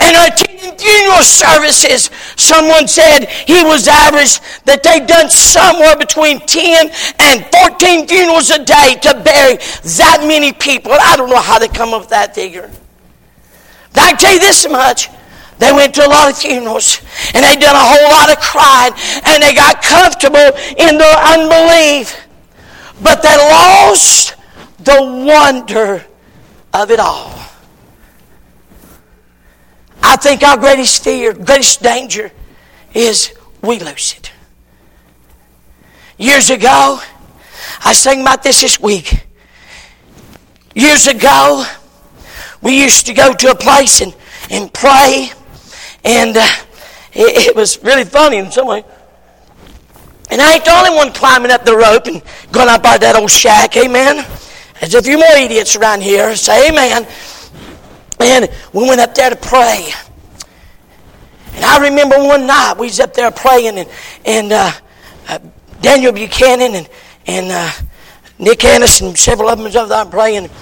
And 0.00 0.32
attending 0.32 0.78
funeral 0.78 1.22
services, 1.22 2.10
someone 2.36 2.86
said 2.86 3.26
he 3.46 3.64
was 3.64 3.88
average 3.88 4.40
that 4.64 4.82
they'd 4.82 5.06
done 5.06 5.30
somewhere 5.30 5.96
between 5.96 6.40
10 6.40 6.90
and 7.18 7.46
14 7.50 8.06
funerals 8.06 8.50
a 8.50 8.64
day 8.64 8.96
to 9.02 9.14
bury 9.24 9.56
that 9.96 10.24
many 10.26 10.52
people. 10.52 10.92
I 10.92 11.16
don't 11.16 11.30
know 11.30 11.40
how 11.40 11.58
they 11.58 11.68
come 11.68 11.94
up 11.94 12.02
with 12.02 12.10
that 12.10 12.34
figure. 12.34 12.70
But 13.92 14.02
I 14.02 14.12
tell 14.14 14.34
you 14.34 14.40
this 14.40 14.68
much. 14.68 15.08
They 15.58 15.72
went 15.72 15.94
to 15.94 16.06
a 16.06 16.10
lot 16.10 16.30
of 16.30 16.38
funerals 16.38 17.00
and 17.34 17.42
they 17.42 17.56
done 17.56 17.74
a 17.74 17.82
whole 17.82 18.10
lot 18.14 18.30
of 18.30 18.38
crying 18.38 18.92
and 19.26 19.42
they 19.42 19.54
got 19.54 19.82
comfortable 19.82 20.54
in 20.78 20.98
their 20.98 21.18
unbelief. 21.34 22.14
But 23.02 23.22
they 23.22 23.36
lost 23.36 24.37
the 24.78 25.24
wonder 25.26 26.04
of 26.72 26.90
it 26.90 27.00
all. 27.00 27.34
I 30.02 30.16
think 30.16 30.42
our 30.42 30.56
greatest 30.56 31.04
fear, 31.04 31.32
greatest 31.32 31.82
danger 31.82 32.30
is 32.94 33.32
we 33.62 33.78
lose 33.78 34.14
it. 34.16 34.32
Years 36.16 36.50
ago, 36.50 37.00
I 37.84 37.92
sang 37.92 38.22
about 38.22 38.42
this 38.42 38.60
this 38.60 38.80
week. 38.80 39.24
Years 40.74 41.06
ago, 41.06 41.64
we 42.62 42.80
used 42.80 43.06
to 43.06 43.14
go 43.14 43.32
to 43.32 43.50
a 43.50 43.54
place 43.54 44.00
and, 44.00 44.14
and 44.50 44.72
pray, 44.72 45.30
and 46.04 46.36
uh, 46.36 46.46
it, 47.12 47.48
it 47.48 47.56
was 47.56 47.82
really 47.82 48.04
funny 48.04 48.38
in 48.38 48.50
some 48.50 48.66
way. 48.66 48.84
And 50.30 50.40
I 50.40 50.54
ain't 50.54 50.64
the 50.64 50.72
only 50.72 50.90
one 50.90 51.12
climbing 51.12 51.50
up 51.50 51.64
the 51.64 51.76
rope 51.76 52.06
and 52.06 52.22
going 52.52 52.68
up 52.68 52.82
by 52.82 52.98
that 52.98 53.16
old 53.16 53.30
shack, 53.30 53.76
amen. 53.76 54.24
There's 54.80 54.94
a 54.94 55.02
few 55.02 55.18
more 55.18 55.36
idiots 55.36 55.74
around 55.76 56.02
here. 56.02 56.34
Say 56.36 56.68
amen. 56.68 57.06
and 58.20 58.50
we 58.72 58.88
went 58.88 59.00
up 59.00 59.14
there 59.14 59.30
to 59.30 59.36
pray. 59.36 59.90
And 61.54 61.64
I 61.64 61.78
remember 61.88 62.16
one 62.18 62.46
night 62.46 62.74
we 62.78 62.86
was 62.86 63.00
up 63.00 63.14
there 63.14 63.30
praying, 63.32 63.78
and, 63.78 63.88
and 64.24 64.52
uh, 64.52 64.70
uh, 65.28 65.38
Daniel 65.80 66.12
Buchanan 66.12 66.76
and, 66.76 66.88
and 67.26 67.46
uh, 67.50 67.70
Nick 68.38 68.64
Ennis 68.64 69.00
and 69.00 69.18
several 69.18 69.48
of 69.48 69.58
them 69.58 69.64
was 69.64 69.74
up 69.74 69.88
there 69.88 70.04
praying. 70.04 70.44
And 70.44 70.52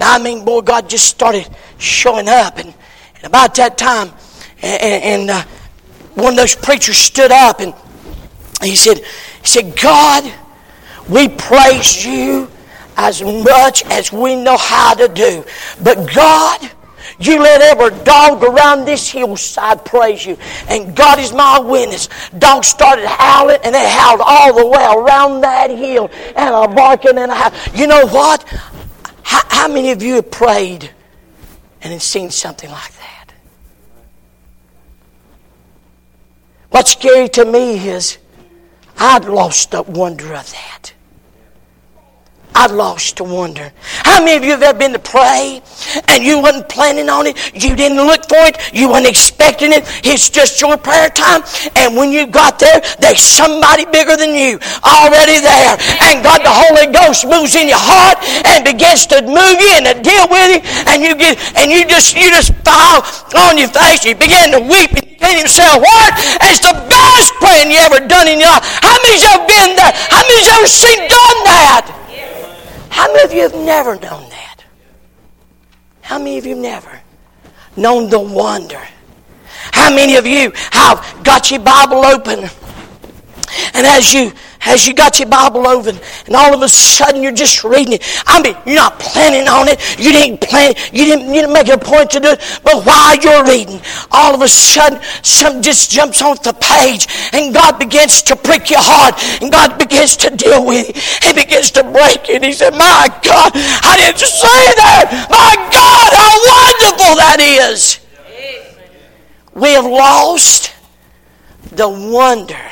I 0.00 0.18
mean, 0.18 0.44
boy, 0.44 0.60
God 0.60 0.88
just 0.88 1.06
started 1.06 1.48
showing 1.78 2.28
up. 2.28 2.58
And, 2.58 2.72
and 3.16 3.24
about 3.24 3.56
that 3.56 3.76
time, 3.76 4.12
and, 4.62 5.02
and 5.02 5.30
uh, 5.30 5.42
one 6.14 6.34
of 6.34 6.36
those 6.36 6.54
preachers 6.54 6.96
stood 6.96 7.32
up 7.32 7.60
and 7.60 7.74
he 8.62 8.76
said, 8.76 8.98
he 8.98 9.46
said, 9.46 9.76
God, 9.80 10.32
we 11.08 11.28
praise 11.28 12.04
you 12.04 12.48
as 13.00 13.22
much 13.22 13.82
as 13.86 14.12
we 14.12 14.36
know 14.36 14.58
how 14.58 14.92
to 14.92 15.08
do. 15.08 15.42
But 15.82 16.12
God, 16.14 16.70
you 17.18 17.40
let 17.40 17.62
every 17.62 18.04
dog 18.04 18.44
around 18.44 18.84
this 18.84 19.08
hillside 19.08 19.86
praise 19.86 20.26
you. 20.26 20.36
And 20.68 20.94
God 20.94 21.18
is 21.18 21.32
my 21.32 21.58
witness. 21.58 22.08
Dogs 22.38 22.68
started 22.68 23.06
howling 23.06 23.58
and 23.64 23.74
they 23.74 23.88
howled 23.88 24.20
all 24.22 24.54
the 24.54 24.66
way 24.66 24.84
around 24.84 25.40
that 25.40 25.70
hill 25.70 26.10
and 26.36 26.54
a 26.54 26.68
barking 26.74 27.16
and 27.16 27.32
howl. 27.32 27.52
You 27.74 27.86
know 27.86 28.06
what? 28.06 28.44
How, 29.22 29.42
how 29.48 29.68
many 29.68 29.92
of 29.92 30.02
you 30.02 30.16
have 30.16 30.30
prayed 30.30 30.90
and 31.80 31.94
have 31.94 32.02
seen 32.02 32.30
something 32.30 32.70
like 32.70 32.92
that? 32.98 33.32
What's 36.68 36.92
scary 36.92 37.30
to 37.30 37.46
me 37.46 37.88
is 37.88 38.18
I'd 38.98 39.24
lost 39.24 39.70
the 39.70 39.82
wonder 39.82 40.34
of 40.34 40.50
that. 40.52 40.92
I 42.60 42.68
lost 42.68 43.16
to 43.16 43.24
wonder. 43.24 43.72
How 44.04 44.20
many 44.20 44.36
of 44.36 44.44
you 44.44 44.52
have 44.52 44.60
ever 44.60 44.76
been 44.76 44.92
to 44.92 45.00
pray 45.00 45.64
and 46.12 46.20
you 46.20 46.44
wasn't 46.44 46.68
planning 46.68 47.08
on 47.08 47.24
it? 47.24 47.40
You 47.56 47.72
didn't 47.72 47.96
look 47.96 48.28
for 48.28 48.36
it. 48.36 48.60
You 48.76 48.92
weren't 48.92 49.08
expecting 49.08 49.72
it. 49.72 49.88
It's 50.04 50.28
just 50.28 50.60
your 50.60 50.76
prayer 50.76 51.08
time. 51.08 51.40
And 51.72 51.96
when 51.96 52.12
you 52.12 52.28
got 52.28 52.60
there, 52.60 52.84
there's 53.00 53.24
somebody 53.24 53.88
bigger 53.88 54.12
than 54.12 54.36
you 54.36 54.60
already 54.84 55.40
there. 55.40 55.72
And 56.04 56.20
God, 56.20 56.44
the 56.44 56.52
Holy 56.52 56.92
Ghost 56.92 57.24
moves 57.24 57.56
in 57.56 57.64
your 57.64 57.80
heart 57.80 58.20
and 58.44 58.60
begins 58.60 59.08
to 59.08 59.24
move 59.24 59.56
you 59.56 59.80
and 59.80 59.88
to 59.88 59.96
deal 60.04 60.28
with 60.28 60.52
you. 60.52 60.60
And 60.84 61.00
you 61.00 61.16
get, 61.16 61.40
and 61.56 61.72
you 61.72 61.88
just, 61.88 62.12
you 62.12 62.28
just 62.28 62.52
fall 62.60 63.00
on 63.40 63.56
your 63.56 63.72
face. 63.72 64.04
You 64.04 64.12
begin 64.20 64.52
to 64.52 64.60
weep 64.60 64.92
and 65.00 65.08
can't 65.16 65.32
even 65.32 65.48
say 65.48 65.64
a 65.64 65.80
word. 65.80 66.12
It's 66.44 66.60
the 66.60 66.76
best 66.76 67.32
praying 67.40 67.72
you 67.72 67.80
ever 67.88 68.04
done 68.04 68.28
in 68.28 68.36
your 68.36 68.52
life. 68.52 68.68
How 68.84 69.00
many 69.00 69.16
of 69.16 69.24
you 69.24 69.32
have 69.32 69.48
been 69.48 69.70
there? 69.80 69.92
How 70.12 70.20
many 70.20 70.36
of 70.36 70.44
you 70.44 70.56
ever 70.60 70.68
seen 70.68 71.00
done 71.08 71.40
that? 71.48 71.99
How 72.90 73.06
many 73.12 73.24
of 73.24 73.32
you 73.32 73.42
have 73.42 73.54
never 73.54 73.94
known 73.94 74.28
that? 74.28 74.64
How 76.02 76.18
many 76.18 76.38
of 76.38 76.44
you 76.44 76.54
have 76.54 76.62
never 76.62 77.00
known 77.76 78.10
the 78.10 78.20
wonder? 78.20 78.82
How 79.72 79.94
many 79.94 80.16
of 80.16 80.26
you 80.26 80.52
have 80.72 81.22
got 81.24 81.50
your 81.50 81.60
Bible 81.60 82.04
open 82.04 82.50
and 83.74 83.86
as 83.86 84.12
you 84.12 84.32
as 84.62 84.86
you 84.86 84.94
got 84.94 85.18
your 85.18 85.28
Bible 85.28 85.66
open, 85.66 85.98
and 86.26 86.36
all 86.36 86.54
of 86.54 86.62
a 86.62 86.68
sudden 86.68 87.22
you're 87.22 87.32
just 87.32 87.64
reading 87.64 87.94
it. 87.94 88.22
I 88.26 88.42
mean, 88.42 88.56
you're 88.66 88.76
not 88.76 88.98
planning 88.98 89.48
on 89.48 89.68
it. 89.68 89.80
You 89.98 90.12
didn't 90.12 90.40
plan. 90.40 90.74
You 90.92 91.04
didn't. 91.04 91.28
You 91.28 91.40
didn't 91.40 91.52
make 91.52 91.68
it 91.68 91.74
a 91.74 91.78
point 91.78 92.10
to 92.10 92.20
do 92.20 92.28
it. 92.30 92.60
But 92.62 92.84
while 92.84 93.16
you're 93.16 93.44
reading, 93.44 93.80
all 94.10 94.34
of 94.34 94.42
a 94.42 94.48
sudden 94.48 95.00
something 95.22 95.62
just 95.62 95.90
jumps 95.90 96.22
off 96.22 96.42
the 96.42 96.52
page, 96.52 97.08
and 97.32 97.54
God 97.54 97.78
begins 97.78 98.22
to 98.24 98.36
prick 98.36 98.70
your 98.70 98.82
heart, 98.82 99.14
and 99.42 99.50
God 99.50 99.78
begins 99.78 100.16
to 100.18 100.30
deal 100.36 100.66
with 100.66 100.88
you. 100.88 101.28
He 101.28 101.34
begins 101.34 101.70
to 101.72 101.82
break 101.82 102.28
it. 102.28 102.44
He 102.44 102.52
said, 102.52 102.74
"My 102.74 103.08
God, 103.22 103.52
I 103.54 103.96
didn't 103.96 104.18
say 104.18 104.62
that. 104.76 105.26
My 105.30 105.56
God, 105.70 106.12
how 106.12 106.34
wonderful 106.52 107.16
that 107.16 107.40
is." 107.40 107.98
We 109.54 109.72
have 109.72 109.84
lost 109.84 110.72
the 111.72 111.88
wonder 111.88 112.70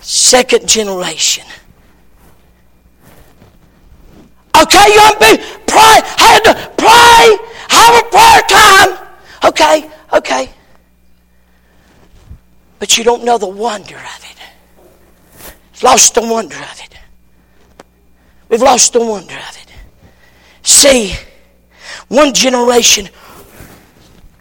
second 0.00 0.68
generation. 0.68 1.44
Okay, 4.60 4.94
young 4.94 5.14
people, 5.14 5.44
pray. 5.66 6.00
Had 6.18 6.40
to 6.44 6.72
pray. 6.76 7.38
Have 7.68 8.04
a 8.04 8.08
prayer 8.08 8.42
time. 8.48 9.08
Okay, 9.44 9.90
okay. 10.12 10.50
But 12.78 12.98
you 12.98 13.04
don't 13.04 13.24
know 13.24 13.38
the 13.38 13.48
wonder 13.48 13.96
of 13.96 14.24
it. 14.24 15.82
lost 15.82 16.14
the 16.14 16.22
wonder 16.22 16.56
of 16.56 16.80
it. 16.82 16.98
We've 18.48 18.62
lost 18.62 18.92
the 18.92 19.00
wonder 19.00 19.34
of 19.34 19.56
it. 19.56 19.72
See, 20.62 21.14
one 22.08 22.34
generation 22.34 23.08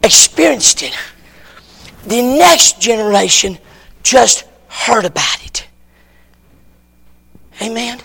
experienced 0.04 0.84
it. 0.84 0.98
The 2.08 2.22
next 2.22 2.82
generation 2.82 3.58
just 4.04 4.46
heard 4.70 5.06
about 5.06 5.46
it. 5.46 5.68
Amen. 7.62 8.00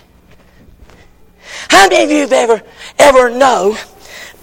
How 1.68 1.88
many 1.88 2.03
of 2.03 2.11
you 2.11 2.20
have 2.20 2.33
ever 2.33 2.62
ever 2.98 3.31
know 3.31 3.77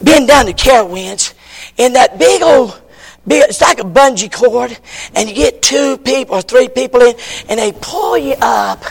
been 0.03 0.25
down 0.25 0.45
to 0.45 0.53
Carowinds 0.53 1.33
in 1.77 1.93
that 1.93 2.17
big 2.17 2.41
old 2.41 2.81
big, 3.27 3.43
it's 3.49 3.61
like 3.61 3.79
a 3.79 3.83
bungee 3.83 4.31
cord, 4.31 4.77
and 5.15 5.29
you 5.29 5.35
get 5.35 5.61
two 5.61 5.97
people 5.97 6.35
or 6.35 6.41
three 6.41 6.69
people 6.69 7.01
in, 7.01 7.15
and 7.49 7.59
they 7.59 7.71
pull 7.81 8.17
you 8.17 8.35
up 8.41 8.83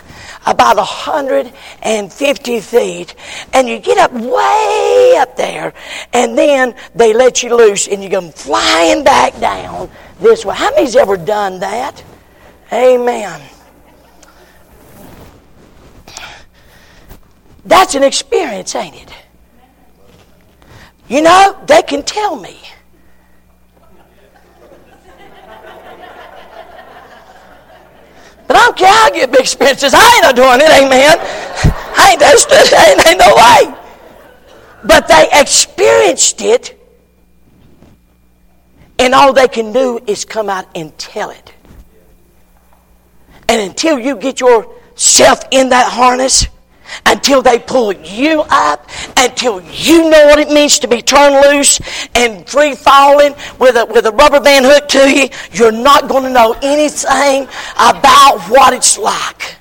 about 0.46 0.76
150 0.76 2.60
feet, 2.60 3.14
and 3.52 3.68
you 3.68 3.78
get 3.78 3.98
up 3.98 4.12
way 4.12 5.16
up 5.18 5.36
there, 5.36 5.72
and 6.12 6.36
then 6.36 6.74
they 6.94 7.12
let 7.12 7.42
you 7.42 7.54
loose, 7.54 7.88
and 7.88 8.02
you 8.02 8.10
come 8.10 8.30
flying 8.30 9.04
back 9.04 9.38
down 9.40 9.90
this 10.20 10.44
way. 10.44 10.54
How 10.54 10.70
many's 10.70 10.96
ever 10.96 11.16
done 11.16 11.60
that? 11.60 12.02
Amen. 12.72 13.40
That's 17.64 17.94
an 17.94 18.02
experience, 18.02 18.74
ain't 18.74 18.94
it? 18.94 19.12
You 21.08 21.22
know, 21.22 21.58
they 21.66 21.82
can 21.82 22.02
tell 22.04 22.36
me. 22.36 22.56
But 28.46 28.56
I 28.56 28.64
don't 28.64 28.76
care 28.76 28.92
how 28.92 29.10
good 29.10 29.30
big 29.30 29.40
experiences. 29.40 29.92
I 29.94 30.22
ain't 30.24 30.36
doing 30.36 30.60
it, 30.60 30.70
amen. 30.70 31.18
I 31.96 32.10
ain't 32.10 32.20
that 32.20 32.36
stood 32.38 32.66
there, 32.70 33.08
ain't 33.08 33.18
no 33.18 33.34
way. 33.36 33.76
But 34.84 35.08
they 35.08 35.28
experienced 35.32 36.40
it, 36.42 36.76
and 38.98 39.14
all 39.14 39.32
they 39.32 39.48
can 39.48 39.72
do 39.72 40.00
is 40.06 40.24
come 40.24 40.48
out 40.48 40.66
and 40.74 40.96
tell 40.98 41.30
it. 41.30 41.52
And 43.50 43.60
until 43.68 43.98
you 43.98 44.14
get 44.14 44.38
yourself 44.38 45.42
in 45.50 45.70
that 45.70 45.90
harness, 45.90 46.46
until 47.04 47.42
they 47.42 47.58
pull 47.58 47.92
you 47.92 48.44
up, 48.48 48.88
until 49.16 49.60
you 49.60 50.08
know 50.08 50.26
what 50.26 50.38
it 50.38 50.50
means 50.50 50.78
to 50.78 50.86
be 50.86 51.02
turned 51.02 51.34
loose 51.44 51.80
and 52.14 52.48
free 52.48 52.76
falling 52.76 53.34
with 53.58 53.74
a, 53.74 53.86
with 53.86 54.06
a 54.06 54.12
rubber 54.12 54.38
band 54.38 54.66
hook 54.66 54.86
to 54.90 55.10
you, 55.10 55.28
you're 55.50 55.72
not 55.72 56.08
going 56.08 56.22
to 56.22 56.30
know 56.30 56.56
anything 56.62 57.48
about 57.74 58.38
what 58.48 58.72
it's 58.72 58.96
like. 58.96 59.56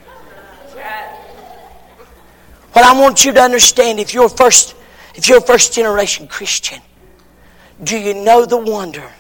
What 2.73 2.86
I 2.86 2.93
want 2.93 3.25
you 3.25 3.32
to 3.34 3.41
understand, 3.41 3.99
if 3.99 4.13
you're 4.13 4.30
first, 4.30 4.75
if 5.15 5.28
you're 5.28 5.39
a 5.39 5.41
first 5.41 5.73
generation 5.73 6.28
Christian, 6.28 6.80
do 7.84 7.97
you 7.97 8.13
know 8.13 8.45
the 8.45 8.58
wonder 8.58 9.12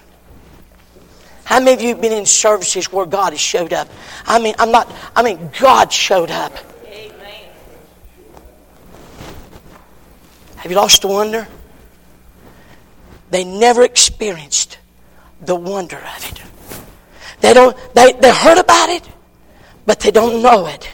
how 1.49 1.59
many 1.59 1.73
of 1.73 1.81
you 1.81 1.87
have 1.87 1.99
been 1.99 2.11
in 2.11 2.27
services 2.27 2.93
where 2.93 3.07
God 3.07 3.33
has 3.33 3.39
showed 3.39 3.73
up? 3.73 3.89
I 4.27 4.37
mean, 4.37 4.53
I'm 4.59 4.71
not, 4.71 4.87
I 5.15 5.23
mean, 5.23 5.49
God 5.59 5.91
showed 5.91 6.29
up. 6.29 6.53
Amen. 6.85 7.49
Have 10.57 10.69
you 10.69 10.77
lost 10.77 11.01
the 11.01 11.07
wonder? 11.07 11.47
They 13.31 13.43
never 13.43 13.81
experienced 13.81 14.77
the 15.41 15.55
wonder 15.55 15.97
of 15.97 16.31
it. 16.31 16.43
They 17.41 17.55
don't, 17.55 17.75
they, 17.95 18.13
they 18.13 18.31
heard 18.31 18.59
about 18.59 18.89
it, 18.89 19.09
but 19.87 20.01
they 20.01 20.11
don't 20.11 20.43
know 20.43 20.67
it. 20.67 20.87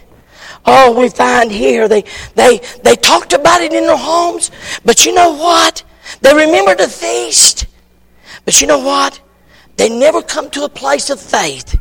Oh, 0.65 0.97
we 0.97 1.09
find 1.09 1.51
here 1.51 1.89
they, 1.89 2.05
they, 2.35 2.61
they 2.81 2.95
talked 2.95 3.33
about 3.33 3.59
it 3.59 3.73
in 3.73 3.83
their 3.83 3.97
homes, 3.97 4.51
but 4.85 5.05
you 5.05 5.13
know 5.13 5.33
what? 5.33 5.83
They 6.21 6.33
remember 6.33 6.75
the 6.75 6.87
feast. 6.87 7.65
But 8.45 8.61
you 8.61 8.67
know 8.67 8.79
what? 8.79 9.19
They 9.77 9.89
never 9.89 10.21
come 10.21 10.49
to 10.51 10.63
a 10.63 10.69
place 10.69 11.09
of 11.09 11.19
faith 11.19 11.79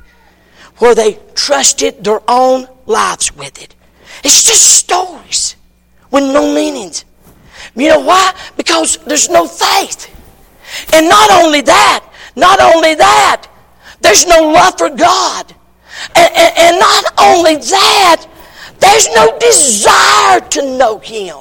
where 0.78 0.94
they 0.94 1.18
trusted 1.34 2.02
their 2.02 2.20
own 2.28 2.66
lives 2.86 3.34
with 3.34 3.62
it. 3.62 3.74
It's 4.24 4.44
just 4.44 4.74
stories 4.74 5.56
with 6.10 6.24
no 6.24 6.52
meanings. 6.54 7.04
You 7.76 7.88
know 7.88 8.00
why? 8.00 8.34
Because 8.56 8.98
there's 8.98 9.28
no 9.28 9.46
faith. 9.46 10.10
And 10.92 11.08
not 11.08 11.30
only 11.30 11.60
that, 11.62 12.08
not 12.36 12.60
only 12.60 12.94
that, 12.94 13.48
there's 14.00 14.26
no 14.26 14.50
love 14.50 14.76
for 14.76 14.90
God. 14.90 15.54
And, 16.16 16.36
and, 16.36 16.58
and 16.58 16.78
not 16.78 17.04
only 17.18 17.56
that, 17.56 18.26
there's 18.80 19.08
no 19.14 19.38
desire 19.38 20.40
to 20.40 20.76
know 20.76 20.98
Him. 20.98 21.38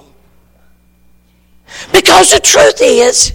Because 1.91 2.31
the 2.31 2.39
truth 2.39 2.79
is, 2.81 3.33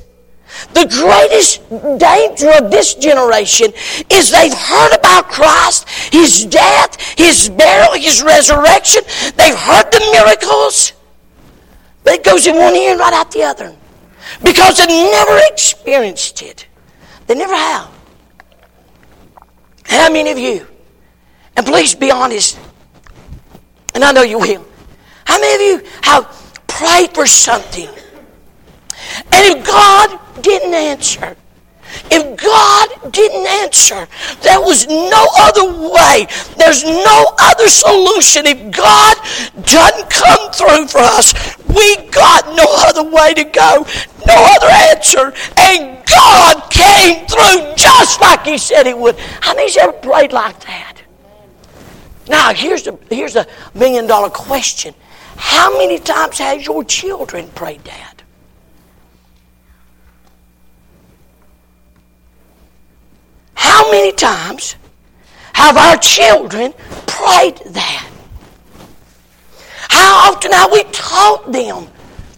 the 0.74 0.87
greatest 0.87 1.68
danger 1.98 2.50
of 2.62 2.70
this 2.70 2.94
generation 2.94 3.72
is 4.11 4.31
they've 4.31 4.52
heard 4.52 4.96
about 4.96 5.28
Christ, 5.28 5.88
His 6.12 6.44
death, 6.44 7.00
His 7.18 7.48
burial, 7.48 7.94
His 7.94 8.22
resurrection. 8.22 9.02
They've 9.37 9.57
heard 9.57 9.90
the 9.90 10.09
miracles. 10.12 10.92
But 12.04 12.14
it 12.14 12.24
goes 12.24 12.46
in 12.46 12.57
one 12.57 12.76
ear 12.76 12.92
and 12.92 13.00
right 13.00 13.12
out 13.12 13.31
the 13.33 13.42
other. 13.42 13.74
Because 14.42 14.78
they've 14.78 14.88
never 14.88 15.40
experienced 15.46 16.42
it. 16.42 16.66
They 17.26 17.35
never 17.35 17.54
have. 17.54 17.90
How 19.85 20.12
many 20.12 20.31
of 20.31 20.38
you, 20.38 20.66
and 21.57 21.64
please 21.64 21.94
be 21.94 22.11
honest, 22.11 22.59
and 23.94 24.04
I 24.04 24.12
know 24.12 24.22
you 24.22 24.38
will, 24.38 24.66
how 25.24 25.40
many 25.40 25.54
of 25.54 25.83
you 25.83 25.90
have 26.02 26.62
prayed 26.66 27.14
for 27.14 27.26
something 27.26 27.88
and 29.33 29.59
if 29.59 29.67
God 29.67 30.19
didn't 30.43 30.75
answer, 30.75 31.37
if 32.11 32.37
God 32.37 33.13
didn't 33.13 33.47
answer, 33.47 34.07
there 34.43 34.61
was 34.61 34.87
no 34.87 35.27
other 35.39 35.91
way. 35.91 36.27
There's 36.57 36.85
no 36.85 37.35
other 37.39 37.69
solution. 37.69 38.47
If 38.47 38.77
God 38.77 39.17
doesn't 39.65 40.11
come 40.11 40.53
through 40.53 40.89
for 40.89 41.01
us, 41.01 41.57
we 41.69 41.97
got 42.09 42.55
no 42.55 42.67
other 42.89 43.05
way 43.05 43.35
to 43.35 43.45
go, 43.45 43.87
no 44.27 44.37
other 44.57 44.71
answer. 44.93 45.33
And 45.57 46.05
God 46.07 46.71
came 46.71 47.27
through 47.27 47.75
just 47.77 48.21
like 48.21 48.45
He 48.45 48.59
said 48.59 48.87
He 48.87 48.95
would. 48.95 49.19
How 49.41 49.55
many's 49.55 49.77
ever 49.77 49.93
prayed 49.93 50.33
like 50.33 50.61
that? 50.61 50.97
Now, 52.29 52.53
here's 52.53 52.87
a, 52.87 52.99
here's 53.09 53.37
a 53.37 53.47
million 53.75 54.07
dollar 54.07 54.29
question. 54.29 54.95
How 55.37 55.77
many 55.79 55.99
times 55.99 56.39
has 56.39 56.67
your 56.67 56.85
children 56.85 57.49
prayed 57.49 57.85
that? 57.85 58.08
How 63.59 63.90
many 63.90 64.12
times 64.12 64.77
have 65.53 65.77
our 65.77 65.97
children 65.97 66.73
prayed 67.09 67.57
that? 67.66 68.09
How 69.88 70.31
often 70.31 70.53
have 70.53 70.71
we 70.71 70.85
taught 70.92 71.51
them 71.51 71.88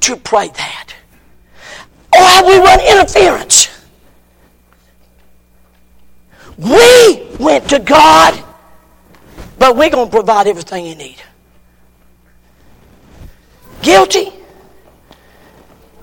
to 0.00 0.16
pray 0.16 0.48
that? 0.48 0.94
Or 2.16 2.22
have 2.22 2.46
we 2.46 2.56
run 2.56 2.80
interference? 2.80 3.68
We 6.56 7.28
went 7.38 7.68
to 7.68 7.80
God, 7.80 8.42
but 9.58 9.76
we're 9.76 9.90
going 9.90 10.08
to 10.08 10.10
provide 10.10 10.46
everything 10.46 10.86
you 10.86 10.94
need. 10.94 11.20
Guilty? 13.82 14.32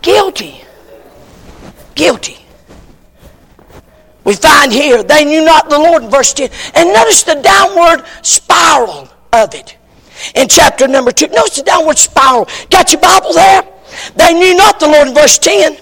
Guilty. 0.04 0.62
Guilty. 1.96 2.47
We 4.28 4.36
find 4.36 4.74
here, 4.74 5.04
they 5.04 5.24
knew 5.24 5.46
not 5.46 5.70
the 5.70 5.80
Lord 5.80 6.04
in 6.04 6.10
verse 6.10 6.34
10. 6.34 6.50
And 6.76 6.92
notice 6.92 7.24
the 7.24 7.36
downward 7.36 8.06
spiral 8.24 9.08
of 9.32 9.56
it 9.56 9.78
in 10.36 10.50
chapter 10.50 10.86
number 10.86 11.14
2. 11.14 11.28
Notice 11.28 11.56
the 11.56 11.64
downward 11.64 11.98
spiral. 11.98 12.46
Got 12.70 12.92
your 12.92 13.00
Bible 13.00 13.32
there? 13.32 13.64
They 14.18 14.34
knew 14.34 14.54
not 14.58 14.82
the 14.82 14.88
Lord 14.88 15.08
in 15.08 15.14
verse 15.14 15.40
10. 15.40 15.78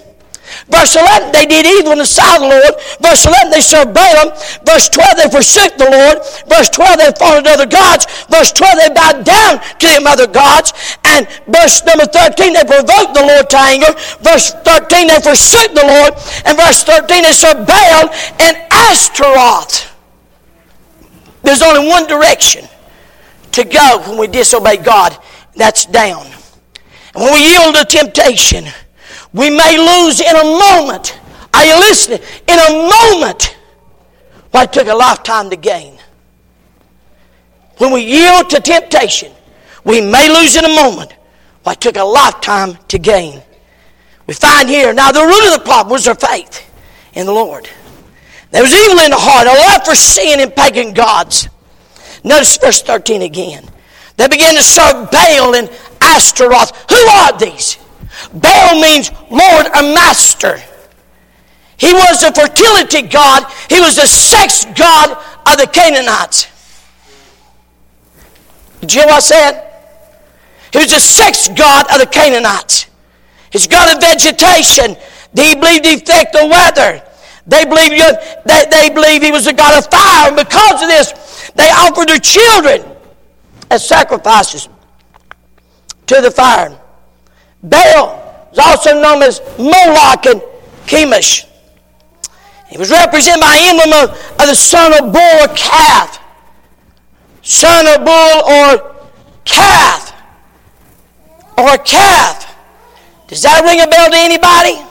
Verse 0.68 0.96
11, 0.96 1.32
they 1.32 1.46
did 1.46 1.66
evil 1.66 1.92
in 1.92 1.98
the 1.98 2.06
sight 2.06 2.36
of 2.36 2.42
the 2.42 2.48
Lord. 2.48 2.74
Verse 3.00 3.26
11, 3.26 3.50
they 3.50 3.60
served 3.60 3.94
Baalim. 3.94 4.30
Verse 4.64 4.88
12, 4.88 5.16
they 5.16 5.30
forsook 5.30 5.76
the 5.78 5.90
Lord. 5.90 6.18
Verse 6.48 6.70
12, 6.70 6.98
they 6.98 7.12
followed 7.18 7.46
other 7.46 7.66
gods. 7.66 8.06
Verse 8.30 8.52
12, 8.52 8.78
they 8.78 8.90
bowed 8.94 9.24
down 9.24 9.60
to 9.78 9.86
them 9.86 10.06
other 10.06 10.26
gods. 10.26 10.72
And 11.04 11.26
verse 11.46 11.84
number 11.84 12.06
13, 12.06 12.52
they 12.54 12.64
provoked 12.64 13.14
the 13.14 13.26
Lord 13.26 13.50
to 13.50 13.58
anger. 13.58 13.92
Verse 14.22 14.52
13, 14.52 15.08
they 15.08 15.20
forsook 15.20 15.74
the 15.74 15.86
Lord. 15.86 16.14
And 16.44 16.56
verse 16.56 16.82
13, 16.84 17.22
they 17.22 17.32
served 17.32 17.66
Baal 17.66 18.10
and 18.40 18.56
Ashtaroth. 18.70 19.92
There's 21.42 21.62
only 21.62 21.88
one 21.88 22.06
direction 22.06 22.66
to 23.52 23.64
go 23.64 24.02
when 24.06 24.18
we 24.18 24.26
disobey 24.26 24.78
God. 24.78 25.16
That's 25.54 25.86
down. 25.86 26.26
And 27.14 27.24
when 27.24 27.32
we 27.34 27.50
yield 27.50 27.74
to 27.76 27.84
temptation, 27.84 28.66
we 29.32 29.50
may 29.50 29.78
lose 29.78 30.20
in 30.20 30.34
a 30.34 30.44
moment. 30.44 31.18
Are 31.54 31.64
you 31.64 31.78
listening? 31.78 32.20
In 32.46 32.58
a 32.58 32.72
moment, 32.72 33.56
what 34.50 34.72
took 34.72 34.88
a 34.88 34.94
lifetime 34.94 35.50
to 35.50 35.56
gain. 35.56 35.98
When 37.78 37.92
we 37.92 38.00
yield 38.02 38.48
to 38.50 38.60
temptation, 38.60 39.32
we 39.84 40.00
may 40.00 40.28
lose 40.28 40.56
in 40.56 40.64
a 40.64 40.74
moment 40.74 41.12
what 41.62 41.80
took 41.80 41.96
a 41.96 42.04
lifetime 42.04 42.76
to 42.88 42.98
gain. 42.98 43.42
We 44.26 44.34
find 44.34 44.68
here, 44.68 44.92
now 44.92 45.12
the 45.12 45.22
root 45.22 45.52
of 45.52 45.58
the 45.58 45.64
problem 45.64 45.92
was 45.92 46.04
their 46.04 46.14
faith 46.14 46.68
in 47.12 47.26
the 47.26 47.32
Lord. 47.32 47.68
There 48.50 48.62
was 48.62 48.72
evil 48.72 48.98
in 49.04 49.10
the 49.10 49.16
heart, 49.18 49.46
a 49.46 49.72
love 49.72 49.84
for 49.84 49.94
sin 49.94 50.40
and 50.40 50.54
pagan 50.54 50.94
gods. 50.94 51.48
Notice 52.24 52.56
verse 52.56 52.82
13 52.82 53.22
again. 53.22 53.68
They 54.16 54.28
began 54.28 54.54
to 54.54 54.62
serve 54.62 55.10
Baal 55.10 55.54
and 55.54 55.70
Ashtaroth. 56.00 56.90
Who 56.90 56.96
are 56.96 57.38
these? 57.38 57.76
Baal 58.32 58.80
means 58.80 59.10
Lord 59.30 59.66
or 59.66 59.82
Master. 59.94 60.58
He 61.78 61.92
was 61.92 62.22
a 62.22 62.32
fertility 62.32 63.02
god. 63.02 63.44
He 63.68 63.80
was 63.80 63.96
the 63.96 64.06
sex 64.06 64.64
god 64.76 65.12
of 65.46 65.58
the 65.58 65.66
Canaanites. 65.66 66.48
Did 68.80 68.94
you 68.94 69.00
hear 69.00 69.08
what 69.08 69.16
I 69.16 69.20
said? 69.20 69.72
He 70.72 70.78
was 70.78 70.90
the 70.90 71.00
sex 71.00 71.48
god 71.48 71.86
of 71.92 72.00
the 72.00 72.06
Canaanites. 72.06 72.86
He's 73.50 73.66
god 73.66 73.94
of 73.94 74.02
vegetation. 74.02 74.96
He 75.34 75.54
believed 75.54 75.84
he 75.84 75.94
affect 75.94 76.32
the 76.32 76.46
weather. 76.46 77.02
They 77.46 77.64
believe, 77.64 77.90
they, 78.44 78.64
they 78.70 78.90
believe 78.90 79.22
he 79.22 79.30
was 79.30 79.44
the 79.44 79.52
god 79.52 79.78
of 79.78 79.90
fire. 79.90 80.28
And 80.28 80.36
because 80.36 80.82
of 80.82 80.88
this, 80.88 81.50
they 81.54 81.70
offered 81.70 82.08
their 82.08 82.18
children 82.18 82.84
as 83.70 83.86
sacrifices 83.86 84.68
to 86.06 86.20
the 86.20 86.30
fire. 86.30 86.78
Baal 87.62 88.48
is 88.52 88.58
also 88.58 89.00
known 89.00 89.22
as 89.22 89.40
Moloch 89.58 90.26
and 90.26 90.42
Chemosh. 90.86 91.46
He 92.68 92.78
was 92.78 92.90
represented 92.90 93.40
by 93.40 93.56
emblem 93.58 94.10
of, 94.10 94.10
of 94.40 94.46
the 94.46 94.54
son 94.54 94.92
of 94.92 95.12
bull 95.12 95.42
or 95.42 95.48
calf. 95.54 96.20
Son 97.42 97.86
of 97.86 98.04
bull 98.04 98.42
or 98.44 98.96
calf. 99.44 100.12
Or 101.56 101.78
calf. 101.78 102.54
Does 103.28 103.42
that 103.42 103.62
ring 103.64 103.80
a 103.80 103.86
bell 103.86 104.10
to 104.10 104.16
anybody? 104.16 104.82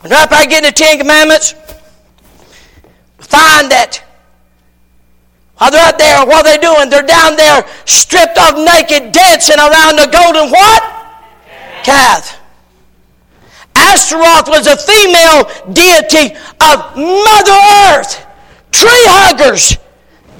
When 0.00 0.12
right 0.12 0.32
I 0.32 0.46
getting 0.46 0.68
the 0.68 0.72
Ten 0.72 0.98
Commandments, 0.98 1.54
we 3.18 3.24
find 3.24 3.70
that 3.70 4.02
while 5.60 5.70
they're 5.70 5.84
out 5.84 5.98
there, 5.98 6.24
what 6.24 6.46
are 6.46 6.50
they 6.50 6.56
doing? 6.56 6.88
They're 6.88 7.02
down 7.02 7.36
there 7.36 7.68
stripped 7.84 8.38
off 8.38 8.56
naked, 8.56 9.12
dancing 9.12 9.58
around 9.58 9.96
the 9.96 10.08
golden 10.10 10.50
what? 10.50 10.82
Calf. 11.84 12.40
Ashtaroth 13.76 14.48
was 14.48 14.66
a 14.66 14.76
female 14.78 15.44
deity 15.70 16.34
of 16.60 16.96
Mother 16.96 17.58
Earth. 17.92 18.26
Tree 18.72 19.04
huggers. 19.12 19.76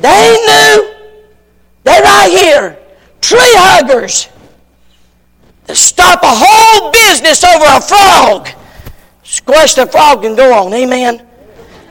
They 0.01 0.09
knew. 0.49 0.95
They're 1.85 2.03
right 2.03 2.31
here. 2.31 2.79
Tree 3.21 3.39
huggers. 3.43 4.31
That 5.67 5.77
stop 5.77 6.23
a 6.23 6.33
whole 6.33 6.93
business 6.93 7.45
over 7.45 7.67
a 7.67 7.81
frog. 7.83 8.49
Squash 9.23 9.75
the 9.75 9.85
frog 9.85 10.25
and 10.25 10.35
go 10.35 10.65
on. 10.65 10.73
Amen. 10.73 11.27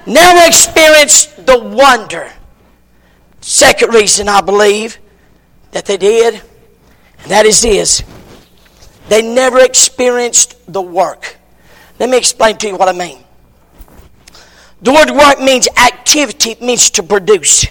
Never 0.07 0.47
experienced 0.47 1.45
the 1.45 1.59
wonder 1.59 2.31
Second 3.41 3.93
reason 3.93 4.27
I 4.27 4.41
believe 4.41 4.99
that 5.71 5.85
they 5.85 5.97
did, 5.97 6.35
and 6.35 7.31
that 7.31 7.45
is 7.45 7.61
this 7.61 8.03
they 9.07 9.21
never 9.21 9.59
experienced 9.59 10.55
the 10.71 10.81
work. 10.81 11.37
Let 11.99 12.09
me 12.09 12.17
explain 12.17 12.57
to 12.57 12.67
you 12.67 12.75
what 12.75 12.87
I 12.87 12.93
mean. 12.93 13.23
The 14.81 14.93
word 14.93 15.11
work 15.11 15.39
means 15.39 15.67
activity, 15.77 16.51
it 16.51 16.61
means 16.61 16.91
to 16.91 17.03
produce. 17.03 17.65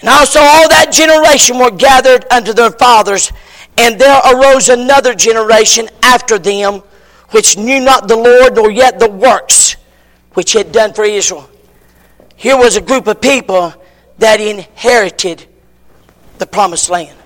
And 0.00 0.08
also, 0.08 0.40
all 0.40 0.68
that 0.68 0.90
generation 0.92 1.58
were 1.58 1.70
gathered 1.70 2.24
unto 2.30 2.52
their 2.52 2.72
fathers, 2.72 3.30
and 3.78 4.00
there 4.00 4.20
arose 4.32 4.68
another 4.68 5.14
generation 5.14 5.88
after 6.02 6.38
them, 6.38 6.82
which 7.30 7.56
knew 7.56 7.80
not 7.80 8.08
the 8.08 8.16
Lord, 8.16 8.56
nor 8.56 8.70
yet 8.70 8.98
the 8.98 9.08
works 9.08 9.76
which 10.32 10.52
he 10.52 10.58
had 10.58 10.72
done 10.72 10.92
for 10.92 11.04
Israel. 11.04 11.48
Here 12.34 12.56
was 12.56 12.76
a 12.76 12.80
group 12.80 13.06
of 13.06 13.20
people 13.20 13.72
that 14.22 14.40
inherited 14.40 15.44
the 16.38 16.46
promised 16.46 16.88
land. 16.88 17.18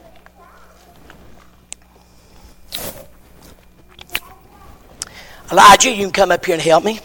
Elijah, 5.53 5.91
you 5.91 6.05
can 6.05 6.11
come 6.11 6.31
up 6.31 6.45
here 6.45 6.55
and 6.55 6.63
help 6.63 6.85
me. 6.85 6.99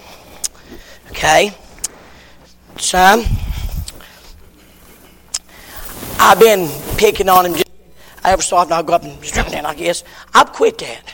Okay. 1.10 1.52
Son, 2.78 3.26
I've 6.18 6.40
been 6.40 6.70
picking 6.98 7.28
on 7.28 7.48
him. 7.48 7.54
Just, 7.54 7.66
I 8.24 8.32
ever 8.32 8.42
saw 8.42 8.64
him, 8.64 8.72
I'll 8.72 8.84
go 8.84 8.94
up 8.94 9.04
and 9.04 9.22
just, 9.22 9.34
drop 9.34 9.50
down, 9.50 9.66
I 9.66 9.76
guess. 9.76 10.06
I've 10.34 10.54
quit 10.54 10.78
that. 10.78 11.14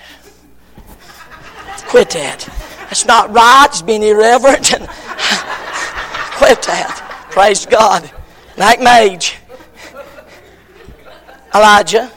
Quit 1.88 2.12
that. 2.12 2.48
That's 2.82 3.08
not 3.08 3.34
right. 3.34 3.66
It's 3.70 3.82
being 3.82 4.04
irreverent. 4.04 4.68
Quit 6.38 6.62
that. 6.62 7.28
Praise 7.32 7.66
God. 7.66 8.12
Like 8.58 8.82
Mage. 8.82 9.38
Elijah, 11.54 12.12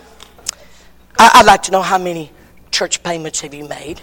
I'd 1.19 1.45
like 1.45 1.63
to 1.65 1.71
know 1.71 1.83
how 1.83 1.99
many 1.99 2.31
church 2.71 3.03
payments 3.03 3.41
have 3.41 3.53
you 3.53 3.69
made? 3.69 4.01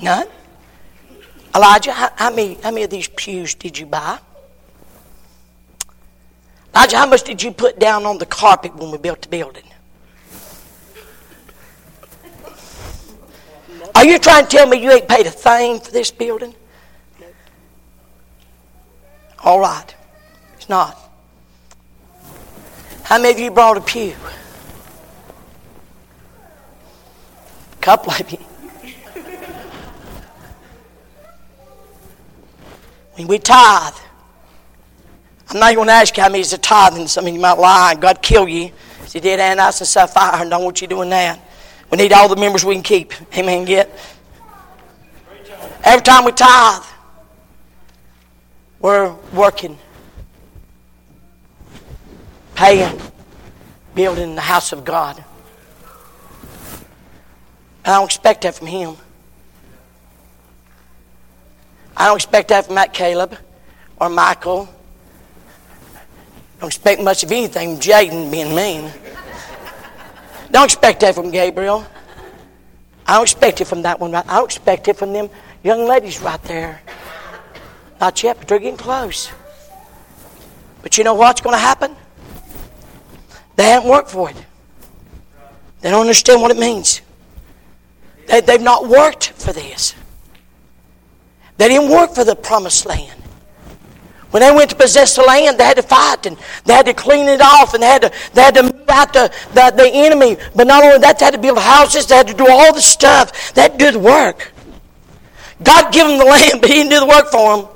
None? 0.00 0.28
Elijah, 1.54 1.92
how, 1.92 2.10
how, 2.14 2.30
many, 2.30 2.54
how 2.54 2.70
many 2.70 2.84
of 2.84 2.90
these 2.90 3.08
pews 3.08 3.54
did 3.54 3.76
you 3.76 3.86
buy? 3.86 4.18
Elijah, 6.74 6.96
how 6.96 7.06
much 7.06 7.24
did 7.24 7.42
you 7.42 7.50
put 7.50 7.80
down 7.80 8.06
on 8.06 8.18
the 8.18 8.26
carpet 8.26 8.74
when 8.76 8.92
we 8.92 8.98
built 8.98 9.22
the 9.22 9.28
building? 9.28 9.67
Are 13.94 14.04
you 14.04 14.18
trying 14.18 14.44
to 14.44 14.50
tell 14.50 14.66
me 14.66 14.82
you 14.82 14.90
ain't 14.90 15.08
paid 15.08 15.26
a 15.26 15.30
thing 15.30 15.80
for 15.80 15.90
this 15.90 16.10
building? 16.10 16.54
All 19.42 19.60
right. 19.60 19.94
It's 20.54 20.68
not. 20.68 20.96
How 23.04 23.18
many 23.18 23.32
of 23.32 23.38
you 23.40 23.50
brought 23.50 23.76
a 23.76 23.80
pew? 23.80 24.14
A 27.72 27.76
couple 27.80 28.12
of 28.12 28.30
you. 28.30 28.38
When 33.14 33.26
we 33.26 33.38
tithe, 33.38 33.94
I'm 35.50 35.58
not 35.58 35.74
going 35.74 35.88
to 35.88 35.92
ask 35.92 36.16
you 36.16 36.22
how 36.22 36.28
many 36.28 36.40
is 36.40 36.52
a 36.52 36.58
tithe, 36.58 36.94
and 36.98 37.08
some 37.08 37.26
of 37.26 37.32
you 37.32 37.40
might 37.40 37.58
lie 37.58 37.92
and 37.92 38.00
God 38.00 38.22
kill 38.22 38.46
you. 38.46 38.70
As 39.02 39.12
he 39.12 39.20
did 39.20 39.40
Ananias 39.40 39.80
and 39.80 39.88
Sapphira, 39.88 40.42
and 40.42 40.54
I 40.54 40.56
don't 40.56 40.64
want 40.64 40.82
you 40.82 40.86
doing 40.86 41.08
that. 41.10 41.40
We 41.90 41.96
need 41.96 42.12
all 42.12 42.28
the 42.28 42.36
members 42.36 42.64
we 42.64 42.74
can 42.74 42.82
keep. 42.82 43.12
Amen. 43.36 43.64
Get. 43.64 43.90
Every 45.84 46.02
time 46.02 46.24
we 46.24 46.32
tithe, 46.32 46.82
we're 48.80 49.14
working, 49.32 49.78
paying, 52.54 53.00
building 53.94 54.34
the 54.34 54.40
house 54.40 54.72
of 54.72 54.84
God. 54.84 55.24
I 57.84 57.92
don't 57.92 58.04
expect 58.04 58.42
that 58.42 58.54
from 58.54 58.66
him. 58.66 58.96
I 61.96 62.06
don't 62.06 62.16
expect 62.16 62.48
that 62.48 62.66
from 62.66 62.74
Matt 62.74 62.92
Caleb 62.92 63.36
or 63.98 64.08
Michael. 64.08 64.68
I 65.96 66.60
don't 66.60 66.68
expect 66.68 67.00
much 67.00 67.24
of 67.24 67.32
anything 67.32 67.76
from 67.76 67.80
Jaden 67.80 68.30
being 68.30 68.54
mean. 68.54 68.92
Don't 70.50 70.64
expect 70.64 71.00
that 71.00 71.14
from 71.14 71.30
Gabriel. 71.30 71.86
I 73.06 73.14
don't 73.14 73.22
expect 73.22 73.60
it 73.60 73.66
from 73.66 73.82
that 73.82 74.00
one. 74.00 74.12
Right. 74.12 74.24
I 74.28 74.36
don't 74.36 74.44
expect 74.44 74.88
it 74.88 74.96
from 74.96 75.12
them 75.12 75.30
young 75.62 75.86
ladies 75.86 76.20
right 76.20 76.42
there. 76.44 76.80
Not 78.00 78.22
yet, 78.22 78.38
but 78.38 78.48
they're 78.48 78.58
getting 78.58 78.76
close. 78.76 79.30
But 80.82 80.96
you 80.96 81.04
know 81.04 81.14
what's 81.14 81.40
going 81.40 81.54
to 81.54 81.60
happen? 81.60 81.96
They 83.56 83.64
haven't 83.64 83.88
worked 83.88 84.10
for 84.10 84.30
it. 84.30 84.36
They 85.80 85.90
don't 85.90 86.02
understand 86.02 86.42
what 86.42 86.50
it 86.50 86.58
means. 86.58 87.00
They, 88.26 88.40
they've 88.40 88.60
not 88.60 88.88
worked 88.88 89.30
for 89.30 89.52
this. 89.52 89.94
They 91.56 91.68
didn't 91.68 91.90
work 91.90 92.14
for 92.14 92.24
the 92.24 92.36
promised 92.36 92.86
land. 92.86 93.17
When 94.30 94.42
they 94.42 94.50
went 94.50 94.70
to 94.70 94.76
possess 94.76 95.16
the 95.16 95.22
land, 95.22 95.58
they 95.58 95.64
had 95.64 95.76
to 95.76 95.82
fight 95.82 96.26
and 96.26 96.36
they 96.66 96.74
had 96.74 96.86
to 96.86 96.94
clean 96.94 97.28
it 97.28 97.40
off 97.40 97.72
and 97.72 97.82
they 97.82 97.86
had 97.86 98.02
to, 98.02 98.12
they 98.34 98.42
had 98.42 98.54
to 98.56 98.62
move 98.64 98.88
out 98.88 99.12
the, 99.12 99.32
the, 99.54 99.72
the 99.74 99.90
enemy. 99.90 100.36
But 100.54 100.66
not 100.66 100.84
only 100.84 100.98
that, 100.98 101.18
they 101.18 101.24
had 101.24 101.34
to 101.34 101.40
build 101.40 101.58
houses, 101.58 102.06
they 102.06 102.16
had 102.16 102.28
to 102.28 102.34
do 102.34 102.46
all 102.48 102.74
the 102.74 102.82
stuff. 102.82 103.54
To 103.54 103.74
do 103.76 103.92
the 103.92 103.98
work. 103.98 104.52
God 105.62 105.92
gave 105.92 106.06
them 106.06 106.18
the 106.18 106.24
land, 106.36 106.60
but 106.60 106.68
He 106.68 106.76
didn't 106.76 106.90
do 106.90 107.00
the 107.00 107.06
work 107.06 107.30
for 107.30 107.56
them. 107.56 107.68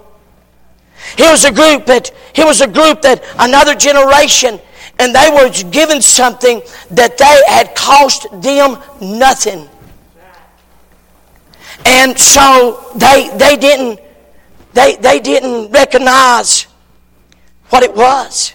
He 1.17 1.25
was 1.25 1.45
a 1.45 1.53
group 1.53 1.87
that, 1.87 2.13
he 2.35 2.45
was 2.45 2.61
a 2.61 2.69
group 2.69 3.03
that 3.03 3.25
another 3.39 3.75
generation, 3.75 4.61
and 4.99 5.15
they 5.15 5.31
were 5.31 5.51
given 5.71 6.01
something 6.01 6.63
that 6.93 7.19
they 7.19 7.43
had 7.49 7.75
cost 7.75 8.27
them 8.43 8.79
nothing. 9.01 9.69
And 11.85 12.19
so 12.19 12.93
they, 12.95 13.31
they 13.37 13.57
didn't 13.57 14.01
they, 14.75 14.97
they 14.97 15.21
didn't 15.21 15.71
recognize 15.71 16.65
what 17.71 17.83
it 17.83 17.95
was. 17.95 18.55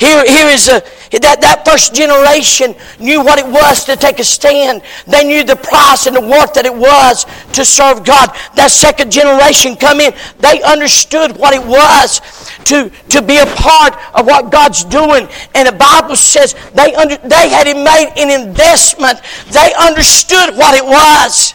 Here, 0.00 0.24
here 0.24 0.48
is 0.48 0.68
a, 0.68 0.80
that, 1.18 1.42
that 1.42 1.62
first 1.66 1.94
generation 1.94 2.74
knew 2.98 3.22
what 3.22 3.38
it 3.38 3.46
was 3.46 3.84
to 3.84 3.96
take 3.96 4.18
a 4.18 4.24
stand. 4.24 4.80
They 5.06 5.24
knew 5.24 5.44
the 5.44 5.56
price 5.56 6.06
and 6.06 6.16
the 6.16 6.22
worth 6.22 6.54
that 6.54 6.64
it 6.64 6.74
was 6.74 7.26
to 7.52 7.66
serve 7.66 8.02
God. 8.02 8.30
That 8.56 8.70
second 8.70 9.12
generation 9.12 9.76
come 9.76 10.00
in. 10.00 10.14
They 10.38 10.62
understood 10.62 11.36
what 11.36 11.52
it 11.52 11.60
was 11.60 12.20
to, 12.64 12.90
to 13.10 13.20
be 13.20 13.36
a 13.36 13.46
part 13.60 13.92
of 14.14 14.24
what 14.24 14.50
God's 14.50 14.84
doing. 14.84 15.28
And 15.54 15.68
the 15.68 15.76
Bible 15.76 16.16
says 16.16 16.54
they, 16.72 16.94
under, 16.94 17.18
they 17.18 17.50
had 17.50 17.66
made 17.76 18.12
an 18.16 18.48
investment. 18.48 19.20
They 19.52 19.74
understood 19.78 20.56
what 20.56 20.74
it 20.74 20.84
was. 20.84 21.52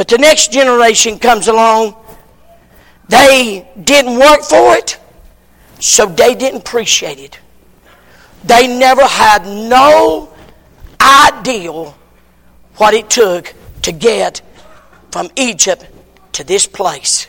But 0.00 0.08
the 0.08 0.16
next 0.16 0.50
generation 0.50 1.18
comes 1.18 1.46
along, 1.46 1.94
they 3.10 3.68
didn't 3.84 4.18
work 4.18 4.40
for 4.40 4.74
it, 4.74 4.98
so 5.78 6.06
they 6.06 6.34
didn't 6.34 6.62
appreciate 6.62 7.18
it. 7.18 7.38
They 8.42 8.66
never 8.66 9.04
had 9.04 9.44
no 9.44 10.32
idea 10.98 11.72
what 12.76 12.94
it 12.94 13.10
took 13.10 13.52
to 13.82 13.92
get 13.92 14.40
from 15.10 15.28
Egypt 15.36 15.86
to 16.32 16.44
this 16.44 16.66
place. 16.66 17.26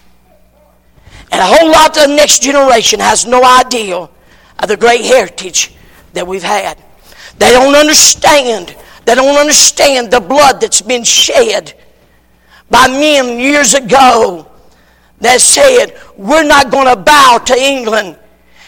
And 1.29 1.41
a 1.41 1.45
whole 1.45 1.69
lot 1.69 1.97
of 1.97 2.07
the 2.07 2.15
next 2.15 2.41
generation 2.41 3.01
has 3.01 3.25
no 3.25 3.43
idea 3.43 3.97
of 4.59 4.67
the 4.69 4.77
great 4.77 5.03
heritage 5.03 5.73
that 6.13 6.25
we've 6.25 6.41
had. 6.41 6.81
They 7.37 7.51
don't 7.51 7.75
understand. 7.75 8.73
They 9.03 9.15
don't 9.15 9.37
understand 9.37 10.09
the 10.09 10.21
blood 10.21 10.61
that's 10.61 10.81
been 10.81 11.03
shed 11.03 11.73
by 12.71 12.87
men 12.87 13.39
years 13.39 13.75
ago 13.75 14.47
that 15.19 15.41
said, 15.41 15.99
We're 16.17 16.43
not 16.43 16.71
going 16.71 16.87
to 16.87 16.95
bow 16.95 17.37
to 17.45 17.53
England 17.53 18.17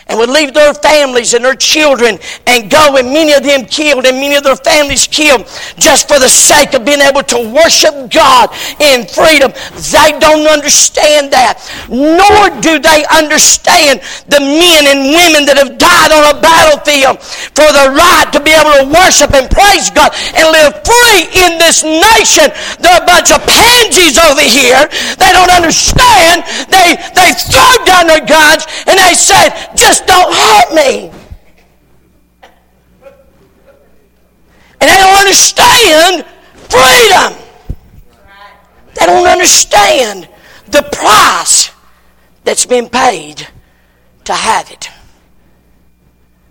and 0.08 0.20
would 0.20 0.30
leave 0.30 0.54
their 0.54 0.74
families 0.74 1.34
and 1.34 1.46
their 1.46 1.56
children 1.56 2.18
and 2.48 2.70
go, 2.70 2.98
and 2.98 3.08
many 3.08 3.34
of 3.34 3.44
them 3.44 3.66
killed 3.66 4.06
and 4.06 4.18
many 4.18 4.36
of 4.36 4.44
their 4.44 4.56
families 4.58 5.08
killed 5.08 5.46
just 5.78 6.08
for 6.08 6.20
the 6.20 6.30
sake 6.30 6.74
of 6.74 6.86
being 6.86 7.02
able 7.02 7.24
to 7.24 7.40
worship 7.54 7.94
God 8.12 8.50
in 8.80 9.06
freedom. 9.08 9.52
They 9.92 10.18
don't 10.20 10.48
understand 10.48 11.32
that, 11.34 11.62
nor 11.88 12.50
do 12.62 12.80
they 12.80 13.06
understand 13.14 14.02
the 14.28 14.42
men 14.42 14.90
and 14.90 15.14
women 15.14 15.46
that 15.46 15.58
have 15.60 15.78
died 15.78 16.12
on 16.12 16.36
a 16.36 16.42
battlefield 16.42 17.22
for 17.54 17.70
the 17.70 17.94
right 17.94 18.28
to 18.34 18.40
be 18.42 18.52
able 18.52 18.74
to 18.82 18.88
worship 18.90 19.32
and 19.34 19.46
praise 19.50 19.94
God 19.94 20.12
and 20.34 20.50
live 20.50 20.82
free 20.82 21.30
in 21.46 21.62
this 21.62 21.86
nation. 21.86 22.50
They're 22.82 23.02
a 23.02 23.06
bunch 23.06 23.30
of 23.30 23.46
pansies 23.46 24.18
over 24.18 24.44
here. 24.44 24.82
They 25.20 25.32
don't 25.32 25.54
understand. 25.54 26.44
They, 26.70 26.98
they 27.14 27.30
throw 27.38 27.74
down 27.86 28.10
their 28.10 28.26
guns 28.26 28.66
and 28.90 28.98
they 28.98 29.14
say, 29.14 29.54
just 29.76 29.93
just 29.94 30.08
don't 30.08 30.34
hurt 30.34 30.74
me. 30.74 31.12
And 34.82 34.90
they 34.90 34.98
don't 34.98 35.20
understand 35.20 36.26
freedom. 36.70 37.34
They 38.96 39.06
don't 39.06 39.28
understand 39.28 40.28
the 40.68 40.82
price 40.92 41.72
that's 42.44 42.66
been 42.66 42.90
paid 42.90 43.48
to 44.26 44.34
have 44.34 44.72
it. 44.72 44.90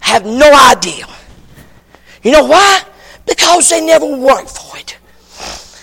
Have 0.01 0.25
no 0.25 0.53
idea. 0.71 1.07
You 2.23 2.31
know 2.33 2.45
why? 2.45 2.83
Because 3.27 3.69
they 3.71 3.85
never 3.85 4.07
worked 4.07 4.51
for 4.51 4.79
it. 4.79 4.99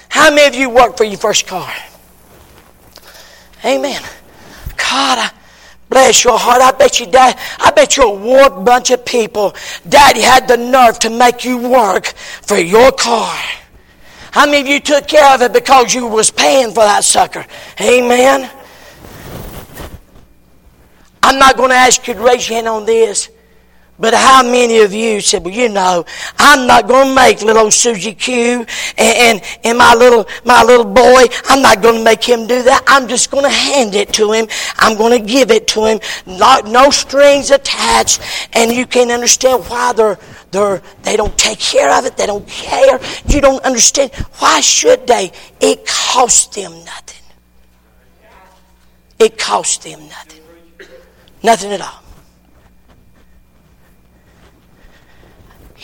How 0.08 0.34
many 0.34 0.48
of 0.48 0.56
you 0.56 0.70
worked 0.70 0.98
for 0.98 1.04
your 1.04 1.18
first 1.18 1.46
car? 1.46 1.74
Amen. 3.66 4.02
God, 4.78 5.18
I, 5.20 5.32
Bless 5.90 6.24
your 6.24 6.38
heart. 6.38 6.62
I 6.62 6.72
bet 6.72 7.00
you, 7.00 7.08
Dad, 7.08 7.40
I 7.60 7.72
bet 7.72 7.98
you're 7.98 8.06
a 8.06 8.12
warped 8.12 8.64
bunch 8.64 8.92
of 8.92 9.04
people. 9.06 9.56
Daddy 9.88 10.22
had 10.22 10.48
the 10.48 10.58
nerve 10.58 11.00
to 11.00 11.10
make 11.10 11.44
you 11.44 11.58
work 11.58 12.08
for 12.44 12.58
your 12.58 12.92
car. 12.92 13.36
How 14.32 14.46
many 14.46 14.62
of 14.62 14.68
you 14.68 14.80
took 14.80 15.08
care 15.08 15.34
of 15.34 15.42
it 15.42 15.52
because 15.52 15.94
you 15.94 16.06
was 16.06 16.30
paying 16.30 16.70
for 16.70 16.84
that 16.84 17.04
sucker? 17.04 17.46
Amen. 17.82 18.50
I'm 21.24 21.40
not 21.40 21.58
going 21.58 21.70
to 21.70 21.76
ask 21.76 22.08
you 22.08 22.14
to 22.14 22.22
raise 22.22 22.48
your 22.48 22.58
hand 22.58 22.68
on 22.68 22.86
this, 22.86 23.30
But 24.00 24.14
how 24.14 24.44
many 24.44 24.80
of 24.80 24.94
you 24.94 25.20
said, 25.20 25.44
well, 25.44 25.54
you 25.54 25.68
know, 25.68 26.06
I'm 26.38 26.66
not 26.66 26.88
going 26.88 27.10
to 27.10 27.16
make 27.16 27.42
little 27.42 27.70
Susie 27.70 28.14
Q 28.14 28.66
and, 28.98 28.98
and, 28.98 29.60
and, 29.66 29.78
my 29.78 29.94
little, 29.94 30.26
my 30.46 30.64
little 30.64 30.86
boy, 30.86 31.26
I'm 31.50 31.62
not 31.62 31.82
going 31.82 31.96
to 31.96 32.04
make 32.04 32.24
him 32.24 32.48
do 32.48 32.64
that. 32.64 32.82
I'm 32.88 33.10
just 33.10 33.30
going 33.30 33.44
to 33.44 33.50
hand 33.50 33.96
it 33.96 34.14
to 34.14 34.32
him. 34.32 34.48
I'm 34.78 34.98
going 34.98 35.20
to 35.20 35.28
give 35.28 35.52
it 35.52 35.68
to 35.70 35.86
him. 35.86 36.00
Not, 36.26 36.66
no 36.66 36.90
strings 36.92 37.52
attached. 37.52 38.22
And 38.54 38.72
you 38.72 38.86
can't 38.86 39.12
understand 39.12 39.66
why 39.66 39.92
they're, 39.92 40.18
they're, 40.52 40.82
they 41.04 41.18
don't 41.18 41.38
take 41.38 41.60
care 41.60 41.92
of 41.98 42.06
it. 42.06 42.16
They 42.16 42.26
don't 42.26 42.48
care. 42.48 43.02
You 43.28 43.42
don't 43.42 43.64
understand. 43.66 44.14
Why 44.38 44.62
should 44.62 45.08
they? 45.08 45.34
It 45.60 45.86
costs 45.86 46.56
them 46.56 46.72
nothing. 46.86 47.26
It 49.20 49.38
costs 49.38 49.84
them 49.84 50.08
nothing. 50.08 50.42
Nothing 51.44 51.74
at 51.74 51.82
all. 51.82 52.09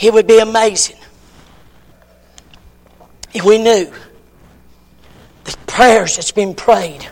It 0.02 0.14
would 0.14 0.28
be 0.28 0.40
amazing 0.40 0.98
if 3.34 3.44
we 3.44 3.58
knew 3.58 3.92
the 5.44 5.58
prayers 5.68 6.16
that's 6.16 6.32
been 6.32 6.54
prayed 6.54 7.08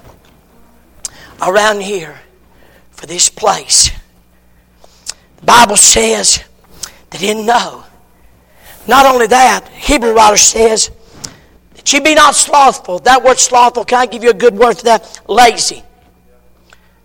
around 1.42 1.82
here 1.82 2.20
for 2.92 3.06
this 3.06 3.30
place. 3.30 3.92
The 5.38 5.46
Bible 5.46 5.78
says 5.78 6.44
they 7.10 7.18
didn't 7.18 7.46
know. 7.46 7.84
Not 8.88 9.06
only 9.06 9.28
that, 9.28 9.68
Hebrew 9.70 10.14
writer 10.14 10.38
says 10.38 10.92
that 11.76 11.92
you 11.94 12.02
be 12.02 12.16
not 12.16 12.36
slothful. 12.36 13.00
That 13.00 13.24
word 13.24 13.40
slothful, 13.40 13.86
can 13.86 14.00
I 14.00 14.06
give 14.06 14.24
you 14.24 14.30
a 14.30 14.34
good 14.34 14.56
word 14.56 14.78
for 14.78 14.84
that? 14.86 15.22
Lazy. 15.28 15.84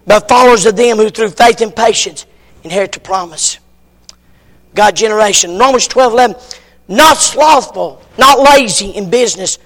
But 0.06 0.28
followers 0.28 0.66
of 0.66 0.76
them 0.76 0.96
who 0.96 1.10
through 1.10 1.30
faith 1.30 1.60
and 1.60 1.74
patience 1.74 2.26
inherit 2.64 2.92
the 2.92 3.00
promise. 3.00 3.58
God 4.74 4.96
generation. 4.96 5.58
Romans 5.58 5.86
12 5.86 6.12
11. 6.12 6.36
Not 6.88 7.18
slothful, 7.18 8.02
not 8.16 8.40
lazy 8.40 8.90
in 8.90 9.10
business, 9.10 9.58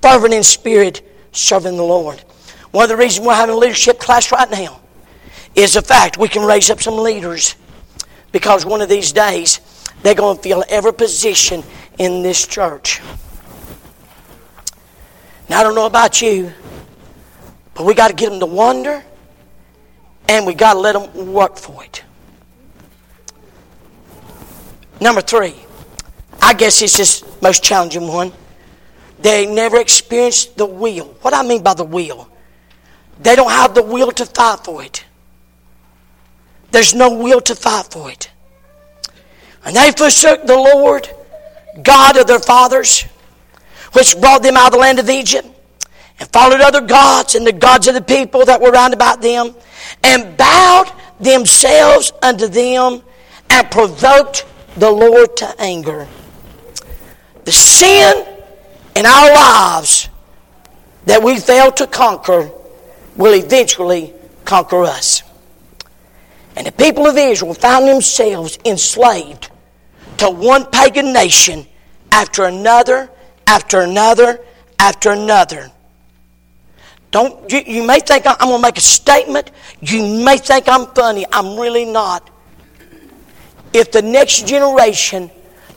fervent 0.00 0.32
in 0.32 0.44
spirit, 0.44 1.02
serving 1.32 1.76
the 1.76 1.82
Lord. 1.82 2.20
One 2.70 2.84
of 2.84 2.88
the 2.88 2.96
reasons 2.96 3.26
we're 3.26 3.34
having 3.34 3.54
a 3.54 3.58
leadership 3.58 3.98
class 3.98 4.30
right 4.30 4.48
now 4.50 4.80
is 5.54 5.74
the 5.74 5.82
fact 5.82 6.18
we 6.18 6.28
can 6.28 6.44
raise 6.46 6.70
up 6.70 6.80
some 6.80 6.96
leaders 6.96 7.56
because 8.30 8.64
one 8.64 8.80
of 8.80 8.88
these 8.88 9.10
days 9.10 9.60
they're 10.02 10.14
going 10.14 10.36
to 10.36 10.42
fill 10.42 10.64
every 10.68 10.94
position 10.94 11.64
in 11.98 12.22
this 12.22 12.46
church. 12.46 13.00
Now, 15.48 15.60
I 15.60 15.62
don't 15.62 15.74
know 15.74 15.86
about 15.86 16.20
you, 16.22 16.52
but 17.74 17.86
we 17.86 17.94
got 17.94 18.08
to 18.08 18.14
get 18.14 18.30
them 18.30 18.38
to 18.40 18.46
wonder 18.46 19.02
and 20.28 20.46
we 20.46 20.54
got 20.54 20.74
to 20.74 20.78
let 20.78 20.92
them 20.92 21.32
work 21.32 21.56
for 21.56 21.82
it. 21.82 22.04
Number 25.00 25.20
three, 25.20 25.54
I 26.42 26.54
guess 26.54 26.82
it's 26.82 26.96
this 26.96 27.24
most 27.40 27.62
challenging 27.62 28.08
one. 28.08 28.32
They 29.20 29.46
never 29.46 29.78
experienced 29.78 30.56
the 30.56 30.66
will. 30.66 31.06
What 31.22 31.34
I 31.34 31.42
mean 31.42 31.62
by 31.62 31.74
the 31.74 31.84
will? 31.84 32.28
They 33.20 33.36
don't 33.36 33.50
have 33.50 33.74
the 33.74 33.82
will 33.82 34.12
to 34.12 34.26
fight 34.26 34.60
for 34.64 34.82
it. 34.82 35.04
There's 36.70 36.94
no 36.94 37.14
will 37.14 37.40
to 37.42 37.54
fight 37.54 37.86
for 37.90 38.10
it. 38.10 38.30
And 39.64 39.74
they 39.74 39.90
forsook 39.92 40.46
the 40.46 40.56
Lord, 40.56 41.08
God 41.82 42.16
of 42.16 42.26
their 42.26 42.38
fathers, 42.38 43.02
which 43.92 44.18
brought 44.20 44.42
them 44.42 44.56
out 44.56 44.68
of 44.68 44.72
the 44.72 44.78
land 44.78 44.98
of 44.98 45.10
Egypt, 45.10 45.48
and 46.20 46.28
followed 46.30 46.60
other 46.60 46.80
gods 46.80 47.34
and 47.34 47.46
the 47.46 47.52
gods 47.52 47.86
of 47.88 47.94
the 47.94 48.02
people 48.02 48.44
that 48.44 48.60
were 48.60 48.70
round 48.70 48.94
about 48.94 49.20
them, 49.20 49.54
and 50.02 50.36
bowed 50.36 50.92
themselves 51.20 52.12
unto 52.22 52.46
them, 52.46 53.02
and 53.50 53.70
provoked 53.70 54.44
the 54.78 54.90
Lord 54.90 55.36
to 55.38 55.54
anger. 55.58 56.06
The 57.44 57.52
sin 57.52 58.26
in 58.94 59.06
our 59.06 59.34
lives 59.34 60.08
that 61.06 61.22
we 61.22 61.38
fail 61.38 61.72
to 61.72 61.86
conquer 61.86 62.50
will 63.16 63.34
eventually 63.34 64.12
conquer 64.44 64.84
us. 64.84 65.22
And 66.56 66.66
the 66.66 66.72
people 66.72 67.06
of 67.06 67.16
Israel 67.16 67.54
found 67.54 67.88
themselves 67.88 68.58
enslaved 68.64 69.50
to 70.18 70.30
one 70.30 70.66
pagan 70.66 71.12
nation 71.12 71.66
after 72.12 72.44
another, 72.44 73.10
after 73.46 73.80
another, 73.80 74.40
after 74.78 75.10
another. 75.10 75.70
Don't 77.10 77.50
you, 77.50 77.62
you 77.66 77.86
may 77.86 78.00
think 78.00 78.26
I'm 78.26 78.36
going 78.38 78.56
to 78.56 78.62
make 78.62 78.76
a 78.76 78.82
statement. 78.82 79.50
You 79.80 80.24
may 80.24 80.36
think 80.36 80.68
I'm 80.68 80.86
funny. 80.88 81.24
I'm 81.32 81.58
really 81.58 81.84
not 81.84 82.28
if 83.72 83.92
the 83.92 84.02
next 84.02 84.46
generation 84.46 85.30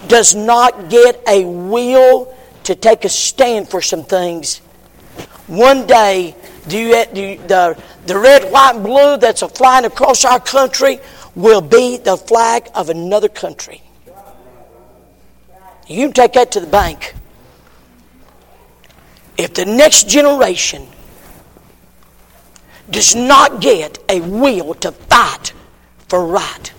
does 0.07 0.35
not 0.35 0.89
get 0.89 1.21
a 1.27 1.45
will 1.45 2.35
to 2.63 2.75
take 2.75 3.05
a 3.05 3.09
stand 3.09 3.69
for 3.69 3.81
some 3.81 4.03
things, 4.03 4.59
one 5.47 5.85
day 5.85 6.35
the, 6.67 7.75
the, 8.05 8.17
red, 8.17 8.51
white, 8.51 8.75
and 8.75 8.83
blue 8.83 9.17
that's 9.17 9.41
flying 9.41 9.85
across 9.85 10.23
our 10.25 10.39
country 10.39 10.99
will 11.35 11.61
be 11.61 11.97
the 11.97 12.17
flag 12.17 12.69
of 12.75 12.89
another 12.89 13.29
country. 13.29 13.81
You 15.87 16.07
can 16.07 16.13
take 16.13 16.33
that 16.33 16.51
to 16.53 16.59
the 16.59 16.67
bank. 16.67 17.15
If 19.37 19.53
the 19.53 19.65
next 19.65 20.07
generation 20.07 20.87
does 22.89 23.15
not 23.15 23.61
get 23.61 23.97
a 24.09 24.21
will 24.21 24.73
to 24.75 24.91
fight 24.91 25.53
for 26.07 26.25
right, 26.25 26.73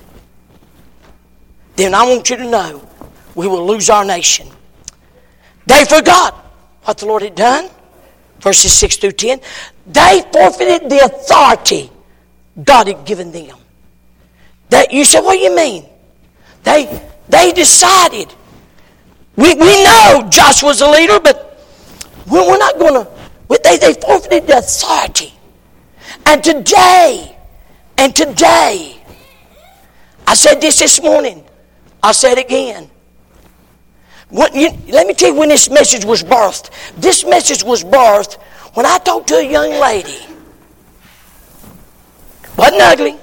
then 1.83 1.95
I 1.95 2.05
want 2.05 2.31
you 2.31 2.37
to 2.37 2.49
know 2.49 2.89
we 3.35 3.47
will 3.49 3.67
lose 3.67 3.91
our 3.91 4.05
nation. 4.05 4.49
They 5.67 5.85
forgot 5.85 6.35
what 6.85 6.99
the 6.99 7.07
Lord 7.07 7.23
had 7.23 7.35
done. 7.35 7.71
Verses 8.41 8.73
6 8.73 8.97
through 8.97 9.13
10. 9.13 9.41
They 9.87 10.23
forfeited 10.33 10.91
the 10.91 11.05
authority 11.05 11.91
God 12.63 12.89
had 12.89 13.05
given 13.05 13.33
them. 13.33 13.57
That 14.71 14.93
you 14.93 15.05
said, 15.05 15.21
what 15.21 15.35
do 15.35 15.39
you 15.41 15.55
mean? 15.55 15.87
They 16.65 17.03
they 17.29 17.53
decided. 17.53 18.33
We, 19.37 19.55
we 19.55 19.85
know 19.85 20.29
Joshua's 20.31 20.81
a 20.83 20.91
leader, 20.91 21.19
but 21.19 21.67
we're, 22.31 22.47
we're 22.47 22.59
not 22.59 22.79
going 22.79 22.95
to. 22.95 23.11
They, 23.65 23.79
they 23.79 23.95
forfeited 23.95 24.47
the 24.47 24.59
authority. 24.59 25.33
And 26.27 26.45
today, 26.45 27.37
and 27.97 28.15
today, 28.15 29.03
I 30.27 30.35
said 30.35 30.61
this 30.61 30.79
this 30.79 31.03
morning. 31.03 31.45
I'll 32.03 32.15
say 32.15 32.33
it 32.33 32.39
again. 32.39 32.91
You, 34.33 34.71
let 34.89 35.07
me 35.07 35.15
tell 35.15 35.33
you 35.33 35.39
when 35.39 35.51
this 35.51 35.69
message 35.69 36.05
was 36.05 36.25
birthed. 36.25 36.71
This 36.97 37.25
message 37.25 37.63
was 37.63 37.85
birthed 37.85 38.41
when 38.75 38.87
I 38.87 38.99
talked 38.99 39.29
to 39.29 39.37
a 39.37 39.43
young 39.43 39.79
lady. 39.81 40.19
Wasn't 42.57 42.81
ugly, 42.81 43.17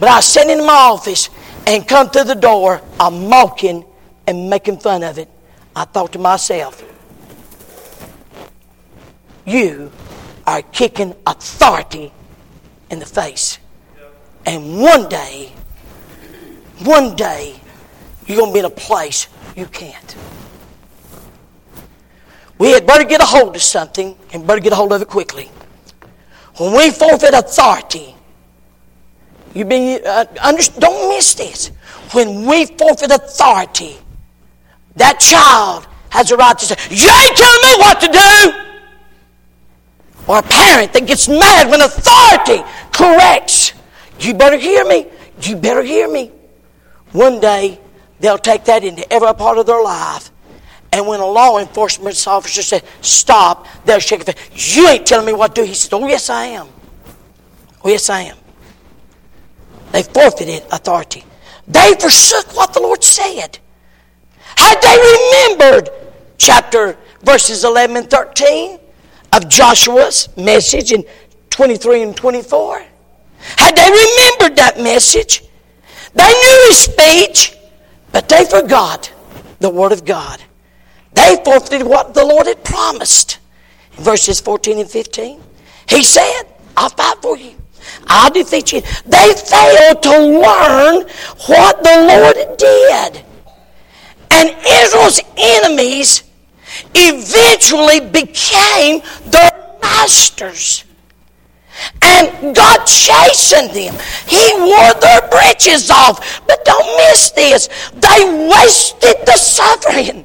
but 0.00 0.08
I 0.08 0.16
was 0.16 0.26
sitting 0.26 0.58
in 0.58 0.66
my 0.66 0.72
office 0.72 1.30
and 1.66 1.86
come 1.86 2.10
through 2.10 2.24
the 2.24 2.34
door. 2.34 2.80
I'm 2.98 3.28
mocking 3.28 3.84
and 4.26 4.50
making 4.50 4.78
fun 4.78 5.02
of 5.02 5.18
it. 5.18 5.28
I 5.74 5.84
thought 5.84 6.12
to 6.12 6.18
myself, 6.18 6.84
you 9.46 9.90
are 10.46 10.62
kicking 10.62 11.14
authority 11.26 12.12
in 12.90 12.98
the 12.98 13.06
face. 13.06 13.58
And 14.46 14.80
one 14.80 15.08
day, 15.08 15.52
one 16.80 17.14
day, 17.14 17.60
you're 18.26 18.38
going 18.38 18.50
to 18.50 18.54
be 18.54 18.58
in 18.60 18.64
a 18.64 18.70
place 18.70 19.28
you 19.56 19.66
can't. 19.66 20.16
We 22.58 22.70
had 22.70 22.86
better 22.86 23.04
get 23.04 23.20
a 23.20 23.24
hold 23.24 23.56
of 23.56 23.62
something 23.62 24.16
and 24.32 24.46
better 24.46 24.60
get 24.60 24.72
a 24.72 24.76
hold 24.76 24.92
of 24.92 25.02
it 25.02 25.08
quickly. 25.08 25.50
When 26.58 26.76
we 26.76 26.90
forfeit 26.90 27.34
authority, 27.34 28.14
you 29.54 29.64
been 29.64 30.00
uh, 30.06 30.26
under, 30.40 30.62
don't 30.78 31.08
miss 31.08 31.34
this. 31.34 31.68
When 32.12 32.46
we 32.46 32.66
forfeit 32.66 33.10
authority, 33.10 33.98
that 34.96 35.18
child 35.18 35.86
has 36.10 36.30
a 36.30 36.36
right 36.36 36.58
to 36.58 36.64
say, 36.64 36.76
"You 36.90 37.08
ain't 37.08 37.36
telling 37.36 37.62
me 37.62 37.74
what 37.78 38.00
to 38.00 38.08
do." 38.08 38.52
Or 40.28 40.38
a 40.38 40.42
parent 40.42 40.92
that 40.92 41.06
gets 41.06 41.28
mad 41.28 41.70
when 41.70 41.80
authority 41.80 42.62
corrects. 42.92 43.72
You 44.20 44.34
better 44.34 44.58
hear 44.58 44.84
me. 44.84 45.06
You 45.40 45.56
better 45.56 45.82
hear 45.82 46.08
me. 46.08 46.30
One 47.12 47.40
day, 47.40 47.80
they'll 48.22 48.38
take 48.38 48.64
that 48.64 48.84
into 48.84 49.10
every 49.12 49.34
part 49.34 49.58
of 49.58 49.66
their 49.66 49.82
life. 49.82 50.30
And 50.92 51.06
when 51.06 51.20
a 51.20 51.26
law 51.26 51.58
enforcement 51.58 52.26
officer 52.26 52.62
says, 52.62 52.82
stop, 53.00 53.66
they'll 53.84 53.98
shake 53.98 54.24
their 54.24 54.34
face. 54.34 54.76
You 54.76 54.88
ain't 54.88 55.06
telling 55.06 55.26
me 55.26 55.32
what 55.32 55.54
to 55.54 55.62
do. 55.62 55.66
He 55.66 55.74
says, 55.74 55.92
oh, 55.92 56.06
yes, 56.06 56.30
I 56.30 56.44
am. 56.44 56.68
Oh, 57.84 57.88
yes, 57.88 58.08
I 58.08 58.22
am. 58.22 58.36
They 59.90 60.02
forfeited 60.02 60.62
authority. 60.70 61.24
They 61.66 61.94
forsook 61.98 62.56
what 62.56 62.72
the 62.72 62.80
Lord 62.80 63.02
said. 63.02 63.58
Had 64.56 64.80
they 64.80 65.58
remembered 65.58 65.90
chapter 66.38 66.96
verses 67.22 67.64
11 67.64 67.96
and 67.96 68.10
13 68.10 68.78
of 69.32 69.48
Joshua's 69.48 70.28
message 70.36 70.92
in 70.92 71.04
23 71.50 72.02
and 72.02 72.16
24, 72.16 72.84
had 73.58 73.76
they 73.76 73.90
remembered 73.90 74.56
that 74.56 74.78
message, 74.78 75.42
They 76.14 76.28
knew 76.28 76.64
his 76.68 76.78
speech, 76.78 77.56
but 78.12 78.28
they 78.28 78.44
forgot 78.44 79.12
the 79.60 79.70
Word 79.70 79.92
of 79.92 80.04
God. 80.04 80.42
They 81.14 81.40
forfeited 81.44 81.86
what 81.86 82.14
the 82.14 82.24
Lord 82.24 82.46
had 82.46 82.62
promised. 82.64 83.38
Verses 83.92 84.40
14 84.40 84.78
and 84.78 84.90
15, 84.90 85.42
He 85.88 86.02
said, 86.02 86.42
I'll 86.76 86.88
fight 86.88 87.20
for 87.20 87.36
you. 87.36 87.54
I'll 88.06 88.30
defeat 88.30 88.72
you. 88.72 88.80
They 89.06 89.34
failed 89.34 90.02
to 90.02 90.10
learn 90.10 91.06
what 91.46 91.82
the 91.82 91.96
Lord 92.08 92.58
did. 92.58 93.24
And 94.30 94.56
Israel's 94.66 95.20
enemies 95.36 96.22
eventually 96.94 98.00
became 98.00 99.02
their 99.26 99.76
masters. 99.82 100.84
And 102.02 102.54
God 102.54 102.84
chastened 102.84 103.70
them. 103.70 103.94
He 104.26 104.52
wore 104.58 104.94
their 105.00 105.28
breeches 105.28 105.90
off. 105.90 106.42
But 106.46 106.64
don't 106.64 106.96
miss 106.98 107.30
this. 107.30 107.68
They 107.94 108.48
wasted 108.48 109.16
the 109.24 109.36
suffering. 109.36 110.24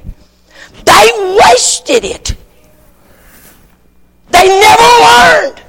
They 0.84 1.36
wasted 1.40 2.04
it. 2.04 2.34
They 4.30 4.48
never 4.48 4.82
learned. 4.82 5.62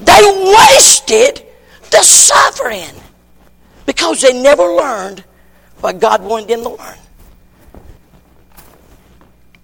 They 0.00 0.54
wasted 0.56 1.46
the 1.90 2.02
suffering 2.02 2.94
because 3.86 4.20
they 4.20 4.40
never 4.40 4.62
learned 4.62 5.24
what 5.80 5.98
God 5.98 6.22
wanted 6.22 6.48
them 6.48 6.62
to 6.62 6.68
learn. 6.70 6.98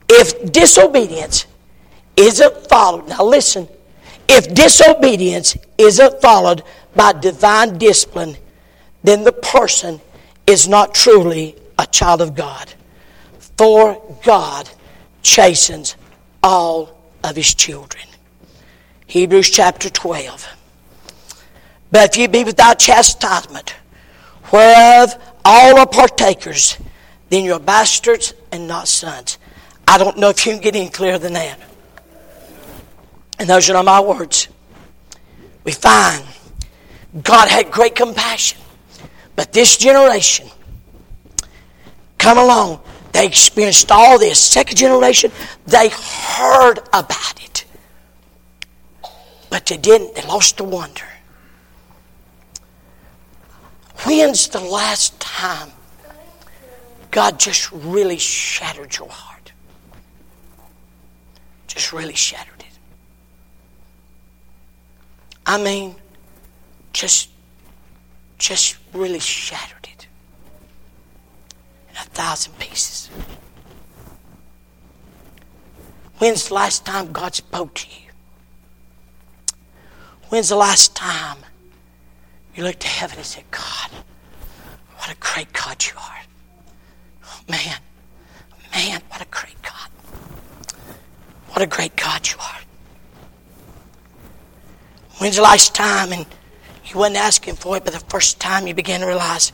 If 0.09 0.53
disobedience 0.53 1.47
isn't 2.17 2.69
followed, 2.69 3.09
now 3.09 3.25
listen, 3.25 3.69
if 4.29 4.53
disobedience 4.55 5.57
isn't 5.79 6.21
followed 6.21 6.63
by 6.95 7.13
divine 7.13 7.79
discipline, 7.79 8.37
then 9.03 9.23
the 9.23 9.33
person 9.33 10.01
is 10.47 10.69
not 10.69 10.95
truly 10.95 11.55
a 11.79 11.87
child 11.87 12.21
of 12.21 12.35
God. 12.35 12.73
For 13.57 14.03
God 14.25 14.69
chastens 15.23 15.97
all 16.43 16.99
of 17.23 17.37
his 17.37 17.55
children. 17.55 18.05
Hebrews 19.07 19.51
chapter 19.51 19.89
12. 19.89 20.47
But 21.91 22.11
if 22.11 22.17
you 22.17 22.29
be 22.29 22.45
without 22.45 22.79
chastisement, 22.79 23.75
whereof 24.53 25.15
all 25.45 25.79
are 25.79 25.87
partakers, 25.87 26.77
then 27.29 27.45
you're 27.45 27.61
bastards 27.61 28.35
and 28.53 28.67
not 28.67 28.89
sons. 28.89 29.39
I 29.87 29.99
don't 29.99 30.19
know 30.19 30.31
if 30.31 30.45
you 30.45 30.53
can 30.53 30.61
get 30.61 30.77
any 30.77 30.89
clearer 30.89 31.19
than 31.19 31.35
that. 31.35 31.59
And 33.39 33.49
those 33.49 33.69
are 33.69 33.75
not 33.75 33.85
my 33.85 34.01
words. 34.01 34.49
We 35.65 35.73
find 35.73 36.25
God 37.23 37.49
had 37.49 37.71
great 37.71 37.95
compassion. 37.95 38.61
But 39.35 39.53
this 39.53 39.77
generation 39.77 40.49
come 42.19 42.39
along. 42.39 42.81
They 43.13 43.27
experienced 43.27 43.91
all 43.91 44.19
this. 44.19 44.43
Second 44.43 44.77
generation, 44.77 45.31
they 45.67 45.89
heard 45.89 46.79
about 46.93 47.43
it. 47.43 47.65
But 49.51 49.67
they 49.67 49.77
didn't. 49.77 50.15
They 50.15 50.23
lost 50.23 50.57
the 50.57 50.65
wonder. 50.65 51.05
When's 54.05 54.49
the 54.49 54.61
last 54.61 55.19
time 55.21 55.71
God 57.11 57.39
just 57.39 57.73
really 57.73 58.19
shattered 58.19 58.97
your 58.97 59.09
heart? 59.09 59.53
Just 61.67 61.93
really 61.93 62.15
shattered. 62.15 62.56
I 65.47 65.63
mean, 65.63 65.95
just, 66.93 67.31
just 68.37 68.77
really 68.93 69.21
shattered 69.21 69.85
it 69.85 70.09
in 71.89 71.97
a 71.97 72.01
thousand 72.01 72.59
pieces. 72.59 73.09
When's 76.19 76.49
the 76.49 76.55
last 76.55 76.85
time 76.85 77.13
God 77.13 77.35
spoke 77.35 77.75
to 77.75 77.87
you? 77.87 78.11
When's 80.31 80.49
the 80.49 80.57
last 80.57 80.97
time 80.97 81.39
you 82.57 82.65
looked 82.65 82.81
to 82.81 82.89
heaven 82.89 83.19
and 83.19 83.27
said, 83.27 83.45
God, 83.51 83.91
what 84.97 85.13
a 85.13 85.17
great 85.21 85.53
God 85.53 85.85
you 85.85 85.93
are? 85.97 86.21
Oh, 87.25 87.41
man, 87.49 87.79
man, 88.75 89.01
what 89.11 89.23
a 89.23 89.27
great 89.31 89.61
God. 89.63 89.91
What 91.51 91.63
a 91.63 91.67
great 91.67 91.95
God 91.95 92.27
you 92.27 92.37
are. 92.41 92.61
When's 95.19 95.37
the 95.37 95.43
last 95.43 95.75
time 95.75 96.13
and 96.13 96.27
you 96.85 96.99
wasn't 96.99 97.17
asking 97.17 97.57
for 97.57 97.77
it, 97.77 97.85
but 97.85 97.95
the 97.95 98.01
first 98.01 98.39
time 98.39 98.67
you 98.67 98.75
began 98.75 99.01
to 99.01 99.07
realize, 99.07 99.53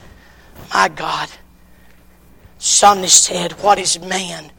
my 0.75 0.89
God, 0.89 1.31
psalmist 2.59 3.25
said, 3.25 3.53
What 3.63 3.79
is 3.79 4.01
man? 4.01 4.51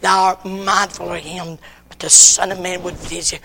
Thou 0.00 0.24
art 0.24 0.44
mindful 0.44 1.12
of 1.12 1.20
him, 1.20 1.58
but 1.88 1.98
the 1.98 2.10
Son 2.10 2.52
of 2.52 2.60
Man 2.60 2.82
would 2.82 2.94
visit. 2.94 3.40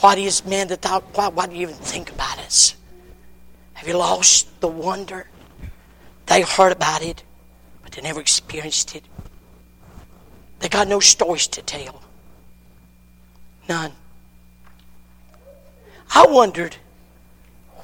What 0.00 0.18
is 0.18 0.44
man 0.44 0.68
that 0.68 0.82
thou, 0.82 1.00
why, 1.00 1.28
why 1.28 1.46
do 1.46 1.54
you 1.54 1.62
even 1.62 1.74
think 1.74 2.10
about 2.10 2.38
us? 2.40 2.76
Have 3.74 3.88
you 3.88 3.96
lost 3.96 4.60
the 4.60 4.68
wonder? 4.68 5.28
They 6.26 6.42
heard 6.42 6.72
about 6.72 7.02
it, 7.02 7.22
but 7.82 7.92
they 7.92 8.02
never 8.02 8.20
experienced 8.20 8.96
it. 8.96 9.04
They 10.60 10.68
got 10.68 10.88
no 10.88 11.00
stories 11.00 11.46
to 11.48 11.62
tell. 11.62 12.02
None. 13.68 13.92
I 16.14 16.26
wondered 16.26 16.76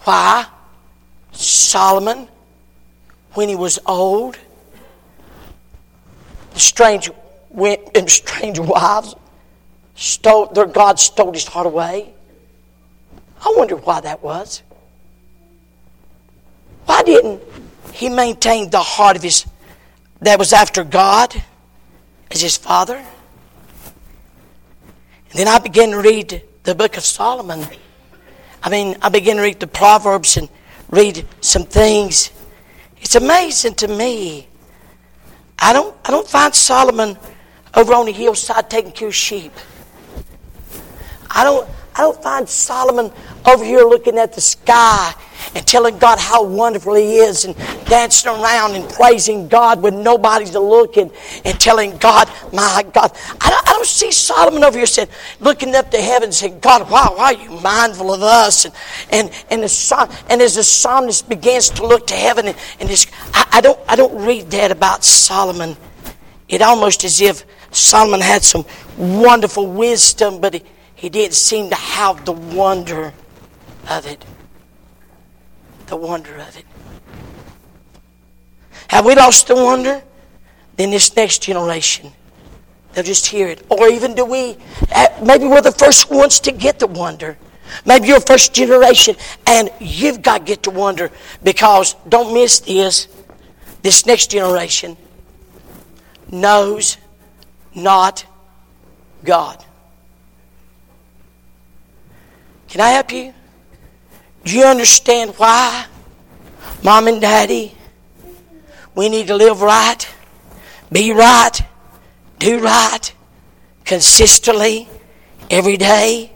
why 0.05 0.47
Solomon, 1.33 2.29
when 3.35 3.49
he 3.49 3.57
was 3.57 3.81
old, 3.87 4.39
the 6.55 6.61
strange 6.61 7.11
went 7.51 7.81
and 7.97 8.09
strange 8.09 8.59
wives 8.59 9.17
stole 9.97 10.47
their 10.47 10.67
God 10.67 11.01
stole 11.01 11.33
his 11.33 11.47
heart 11.47 11.67
away. 11.67 12.15
I 13.45 13.53
wonder 13.57 13.77
why 13.77 14.01
that 14.01 14.23
was. 14.23 14.63
Why 16.87 17.03
didn't 17.03 17.43
he 17.93 18.09
maintain 18.09 18.71
the 18.71 18.81
heart 18.81 19.17
of 19.17 19.23
his 19.23 19.45
that 20.21 20.39
was 20.39 20.53
after 20.53 20.85
God 20.85 21.35
as 22.31 22.41
his 22.41 22.57
father? 22.57 22.97
And 22.97 23.07
then 25.39 25.49
I 25.49 25.59
began 25.59 25.91
to 25.91 26.01
read 26.01 26.43
the 26.63 26.75
book 26.75 26.97
of 26.97 27.05
Solomon. 27.05 27.67
I 28.63 28.71
mean, 28.71 28.97
I 29.03 29.09
began 29.09 29.37
to 29.37 29.43
read 29.43 29.61
the 29.61 29.67
Proverbs 29.67 30.37
and 30.37 30.49
read 30.91 31.27
some 31.41 31.65
things. 31.65 32.31
It's 32.99 33.15
amazing 33.15 33.75
to 33.77 33.89
me. 33.89 34.47
I 35.59 35.73
don't 35.73 35.95
I 36.05 36.11
don't 36.11 36.29
find 36.29 36.55
Solomon 36.55 37.17
over 37.75 37.95
on 37.95 38.07
the 38.07 38.13
hillside 38.13 38.69
taking 38.69 38.93
care 38.93 39.09
of 39.09 39.15
sheep. 39.15 39.53
I 41.31 41.45
don't, 41.45 41.69
I 41.95 42.03
don't 42.03 42.23
find 42.23 42.49
Solomon 42.49 43.13
over 43.47 43.65
here 43.65 43.85
looking 43.85 44.19
at 44.19 44.33
the 44.33 44.41
sky 44.41 45.15
and 45.55 45.67
telling 45.67 45.99
God 45.99 46.19
how 46.19 46.45
wonderful 46.45 46.95
He 46.95 47.17
is 47.17 47.45
and 47.45 47.57
dancing 47.87 48.31
around 48.31 48.75
and 48.75 48.89
praising 48.91 49.49
God 49.49 49.83
when 49.83 50.03
nobody's 50.03 50.55
looking 50.55 51.11
and 51.45 51.59
telling 51.59 51.97
God, 51.99 52.31
my 52.53 52.85
God. 52.93 53.17
I 53.41 53.51
don't, 53.51 53.69
I 53.69 53.73
don't 53.73 53.87
see 53.87 54.13
Solomon 54.13 54.63
over 54.63 54.79
here 54.79 54.87
saying, 54.87 55.09
looking 55.41 55.75
up 55.75 55.91
to 55.91 55.99
heaven 56.01 56.25
and 56.25 56.35
saying, 56.35 56.61
God, 56.61 56.89
why, 56.91 57.09
why 57.15 57.35
are 57.35 57.43
you 57.43 57.51
mindful 57.61 58.13
of 58.13 58.23
us? 58.23 58.65
And, 58.65 58.75
and, 59.11 59.45
and, 59.51 59.63
the, 59.63 60.19
and 60.29 60.41
as 60.41 60.55
the 60.55 60.65
psalmist 60.65 61.29
begins 61.29 61.71
to 61.71 61.87
look 61.87 62.07
to 62.09 62.15
heaven 62.15 62.47
and, 62.47 62.57
and 62.79 63.07
I, 63.35 63.49
I, 63.55 63.61
don't, 63.61 63.79
I 63.89 63.97
don't 63.97 64.25
read 64.25 64.51
that 64.53 64.71
about 64.71 65.05
Solomon. 65.05 65.77
It 66.49 66.63
almost 66.63 67.05
as 67.05 67.21
if 67.21 67.45
Solomon 67.71 68.21
had 68.21 68.43
some 68.43 68.65
wonderful 68.97 69.67
wisdom, 69.67 70.41
but 70.41 70.55
he, 70.55 70.63
he 70.95 71.09
didn't 71.09 71.35
seem 71.35 71.71
to 71.71 71.77
have 71.77 72.25
the 72.25 72.33
wonder 72.33 73.13
of 73.89 74.07
it. 74.07 74.25
The 75.91 75.97
wonder 75.97 76.37
of 76.37 76.57
it. 76.57 76.65
Have 78.87 79.05
we 79.05 79.17
lost 79.17 79.49
the 79.49 79.57
wonder? 79.57 80.01
Then 80.77 80.93
this 80.93 81.17
next 81.17 81.43
generation, 81.43 82.13
they'll 82.93 83.03
just 83.03 83.27
hear 83.27 83.49
it. 83.49 83.67
Or 83.69 83.89
even 83.89 84.15
do 84.15 84.25
we, 84.25 84.57
uh, 84.95 85.09
maybe 85.21 85.47
we're 85.47 85.61
the 85.61 85.73
first 85.73 86.09
ones 86.09 86.39
to 86.41 86.53
get 86.53 86.79
the 86.79 86.87
wonder. 86.87 87.37
Maybe 87.85 88.07
you're 88.07 88.21
first 88.21 88.55
generation 88.55 89.17
and 89.49 89.69
you've 89.81 90.23
got 90.23 90.39
to 90.39 90.45
get 90.45 90.63
to 90.63 90.71
wonder 90.71 91.11
because 91.43 91.97
don't 92.09 92.33
miss 92.33 92.61
this. 92.61 93.09
This 93.83 94.07
next 94.07 94.31
generation 94.31 94.97
knows 96.31 96.99
not 97.75 98.25
God. 99.25 99.65
Can 102.69 102.81
I 102.81 102.91
help 102.91 103.13
you? 103.13 103.35
Do 104.45 104.57
you 104.57 104.65
understand 104.65 105.35
why, 105.37 105.87
mom 106.83 107.09
and 107.09 107.21
daddy, 107.21 107.75
we 108.95 109.09
need 109.09 109.27
to 109.29 109.37
live 109.37 109.61
right, 109.63 110.09
be 110.91 111.13
right, 111.13 111.61
do 112.39 112.59
right, 112.59 113.13
consistently, 113.85 114.89
every 115.51 115.77
day? 115.77 116.33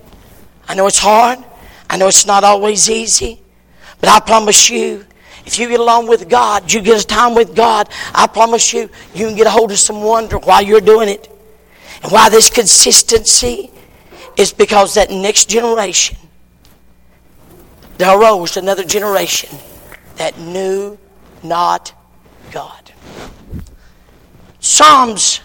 I 0.68 0.74
know 0.74 0.86
it's 0.86 0.98
hard. 0.98 1.38
I 1.88 1.96
know 1.96 2.08
it's 2.08 2.26
not 2.26 2.44
always 2.44 2.90
easy. 2.90 3.40
But 4.00 4.10
I 4.10 4.20
promise 4.20 4.70
you, 4.70 5.04
If 5.46 5.58
you 5.58 5.68
get 5.68 5.80
along 5.80 6.08
with 6.08 6.28
God, 6.28 6.72
you 6.72 6.80
get 6.80 7.06
time 7.06 7.34
with 7.34 7.54
God, 7.54 7.88
I 8.14 8.26
promise 8.26 8.72
you, 8.72 8.88
you 9.14 9.26
can 9.26 9.36
get 9.36 9.46
a 9.46 9.50
hold 9.50 9.72
of 9.72 9.78
some 9.78 10.02
wonder 10.02 10.38
while 10.38 10.62
you're 10.62 10.80
doing 10.80 11.08
it. 11.08 11.30
And 12.02 12.10
why 12.10 12.28
this 12.30 12.48
consistency 12.48 13.70
is 14.36 14.52
because 14.52 14.94
that 14.94 15.10
next 15.10 15.48
generation, 15.48 16.16
there 17.98 18.18
arose 18.18 18.56
another 18.56 18.84
generation 18.84 19.58
that 20.16 20.38
knew 20.38 20.98
not 21.42 21.92
God. 22.50 22.92
Psalms, 24.60 25.40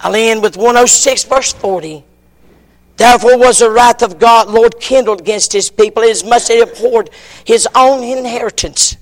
I'll 0.00 0.14
end 0.14 0.42
with 0.42 0.56
106, 0.56 1.24
verse 1.24 1.52
40. 1.52 2.04
Therefore 2.96 3.38
was 3.38 3.60
the 3.60 3.70
wrath 3.70 4.02
of 4.02 4.18
God, 4.18 4.48
Lord, 4.48 4.78
kindled 4.78 5.20
against 5.20 5.52
his 5.52 5.70
people, 5.70 6.02
inasmuch 6.02 6.34
as 6.34 6.48
he 6.48 6.60
abhorred 6.60 7.10
his 7.44 7.66
own 7.74 8.02
inheritance. 8.02 8.96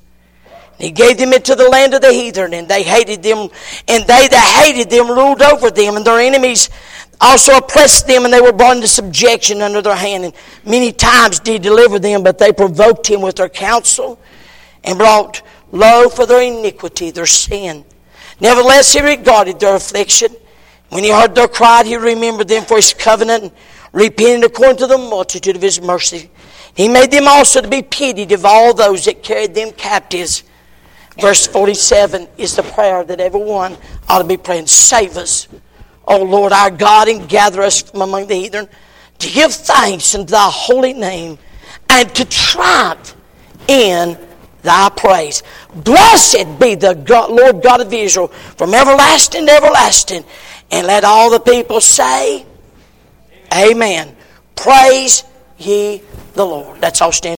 He 0.79 0.93
gave 0.93 1.19
them 1.19 1.33
into 1.33 1.57
the 1.57 1.69
land 1.69 1.95
of 1.95 2.03
the 2.03 2.13
heathen, 2.13 2.55
and 2.55 2.69
they 2.69 2.85
hated 2.85 3.25
them, 3.25 3.49
and 3.89 4.05
they 4.05 4.29
that 4.29 4.63
hated 4.65 4.89
them 4.89 5.09
ruled 5.09 5.43
over 5.43 5.71
them, 5.71 5.97
and 5.97 6.05
their 6.05 6.21
enemies 6.21 6.71
also 7.21 7.57
oppressed 7.57 8.07
them, 8.07 8.25
and 8.25 8.33
they 8.33 8.41
were 8.41 8.53
brought 8.53 8.77
into 8.77 8.89
subjection 8.89 9.63
under 9.63 9.83
their 9.83 9.97
hand. 9.97 10.25
And 10.25 10.35
many 10.65 10.93
times 10.93 11.41
did 11.41 11.63
deliver 11.63 11.99
them, 11.99 12.23
but 12.23 12.39
they 12.39 12.53
provoked 12.53 13.07
him 13.07 13.23
with 13.23 13.37
their 13.37 13.49
counsel, 13.49 14.21
and 14.85 14.99
brought 14.99 15.43
low 15.73 16.09
for 16.09 16.27
their 16.27 16.43
iniquity, 16.43 17.11
their 17.11 17.27
sin. 17.27 17.85
Nevertheless, 18.41 18.93
he 18.93 19.01
regarded 19.01 19.59
their 19.61 19.75
affliction. 19.75 20.35
When 20.91 21.05
he 21.05 21.11
heard 21.11 21.35
their 21.35 21.49
cry, 21.49 21.83
he 21.85 21.97
remembered 21.97 22.49
them 22.49 22.65
for 22.65 22.77
his 22.77 22.95
covenant 22.95 23.43
and 23.45 23.53
repented 23.93 24.45
according 24.45 24.79
to 24.79 24.87
the 24.87 24.99
multitude 24.99 25.57
of 25.57 25.63
his 25.63 25.81
mercy. 25.81 26.31
He 26.75 26.89
made 26.89 27.11
them 27.11 27.27
also 27.27 27.61
to 27.61 27.69
be 27.69 27.83
pitied 27.83 28.33
of 28.33 28.45
all 28.45 28.73
those 28.73 29.05
that 29.07 29.23
carried 29.23 29.55
them 29.55 29.73
captives. 29.73 30.45
Verse 31.21 31.47
47 31.47 32.29
is 32.39 32.55
the 32.55 32.63
prayer 32.63 33.05
that 33.05 33.21
everyone 33.21 33.77
ought 34.09 34.23
to 34.23 34.25
be 34.25 34.37
praying. 34.37 34.69
Save 34.69 35.17
us, 35.17 35.49
O 36.09 36.23
Lord 36.23 36.53
our 36.53 36.71
God, 36.71 37.09
and 37.09 37.29
gather 37.29 37.63
us 37.63 37.83
from 37.83 38.03
among 38.03 38.27
the 38.27 38.35
heathen 38.35 38.69
to 39.19 39.31
give 39.31 39.53
thanks 39.53 40.15
in 40.15 40.27
thy 40.27 40.49
holy 40.51 40.93
name 40.93 41.39
and 41.91 42.15
to 42.15 42.25
triumph 42.25 43.15
in 43.67 44.17
thy 44.63 44.89
praise. 44.91 45.43
Blessed 45.75 46.59
be 46.59 46.75
the 46.75 46.95
God, 46.95 47.31
Lord 47.31 47.63
God 47.63 47.81
of 47.81 47.93
Israel 47.93 48.29
from 48.29 48.75
everlasting 48.75 49.47
to 49.47 49.53
everlasting. 49.53 50.25
And 50.71 50.87
let 50.87 51.05
all 51.05 51.31
the 51.31 51.41
people 51.41 51.81
say, 51.81 52.45
Amen. 53.55 54.15
Praise 54.55 55.25
ye 55.57 56.03
the 56.35 56.45
Lord. 56.45 56.81
That's 56.81 57.01
all 57.01 57.13
stand. 57.13 57.37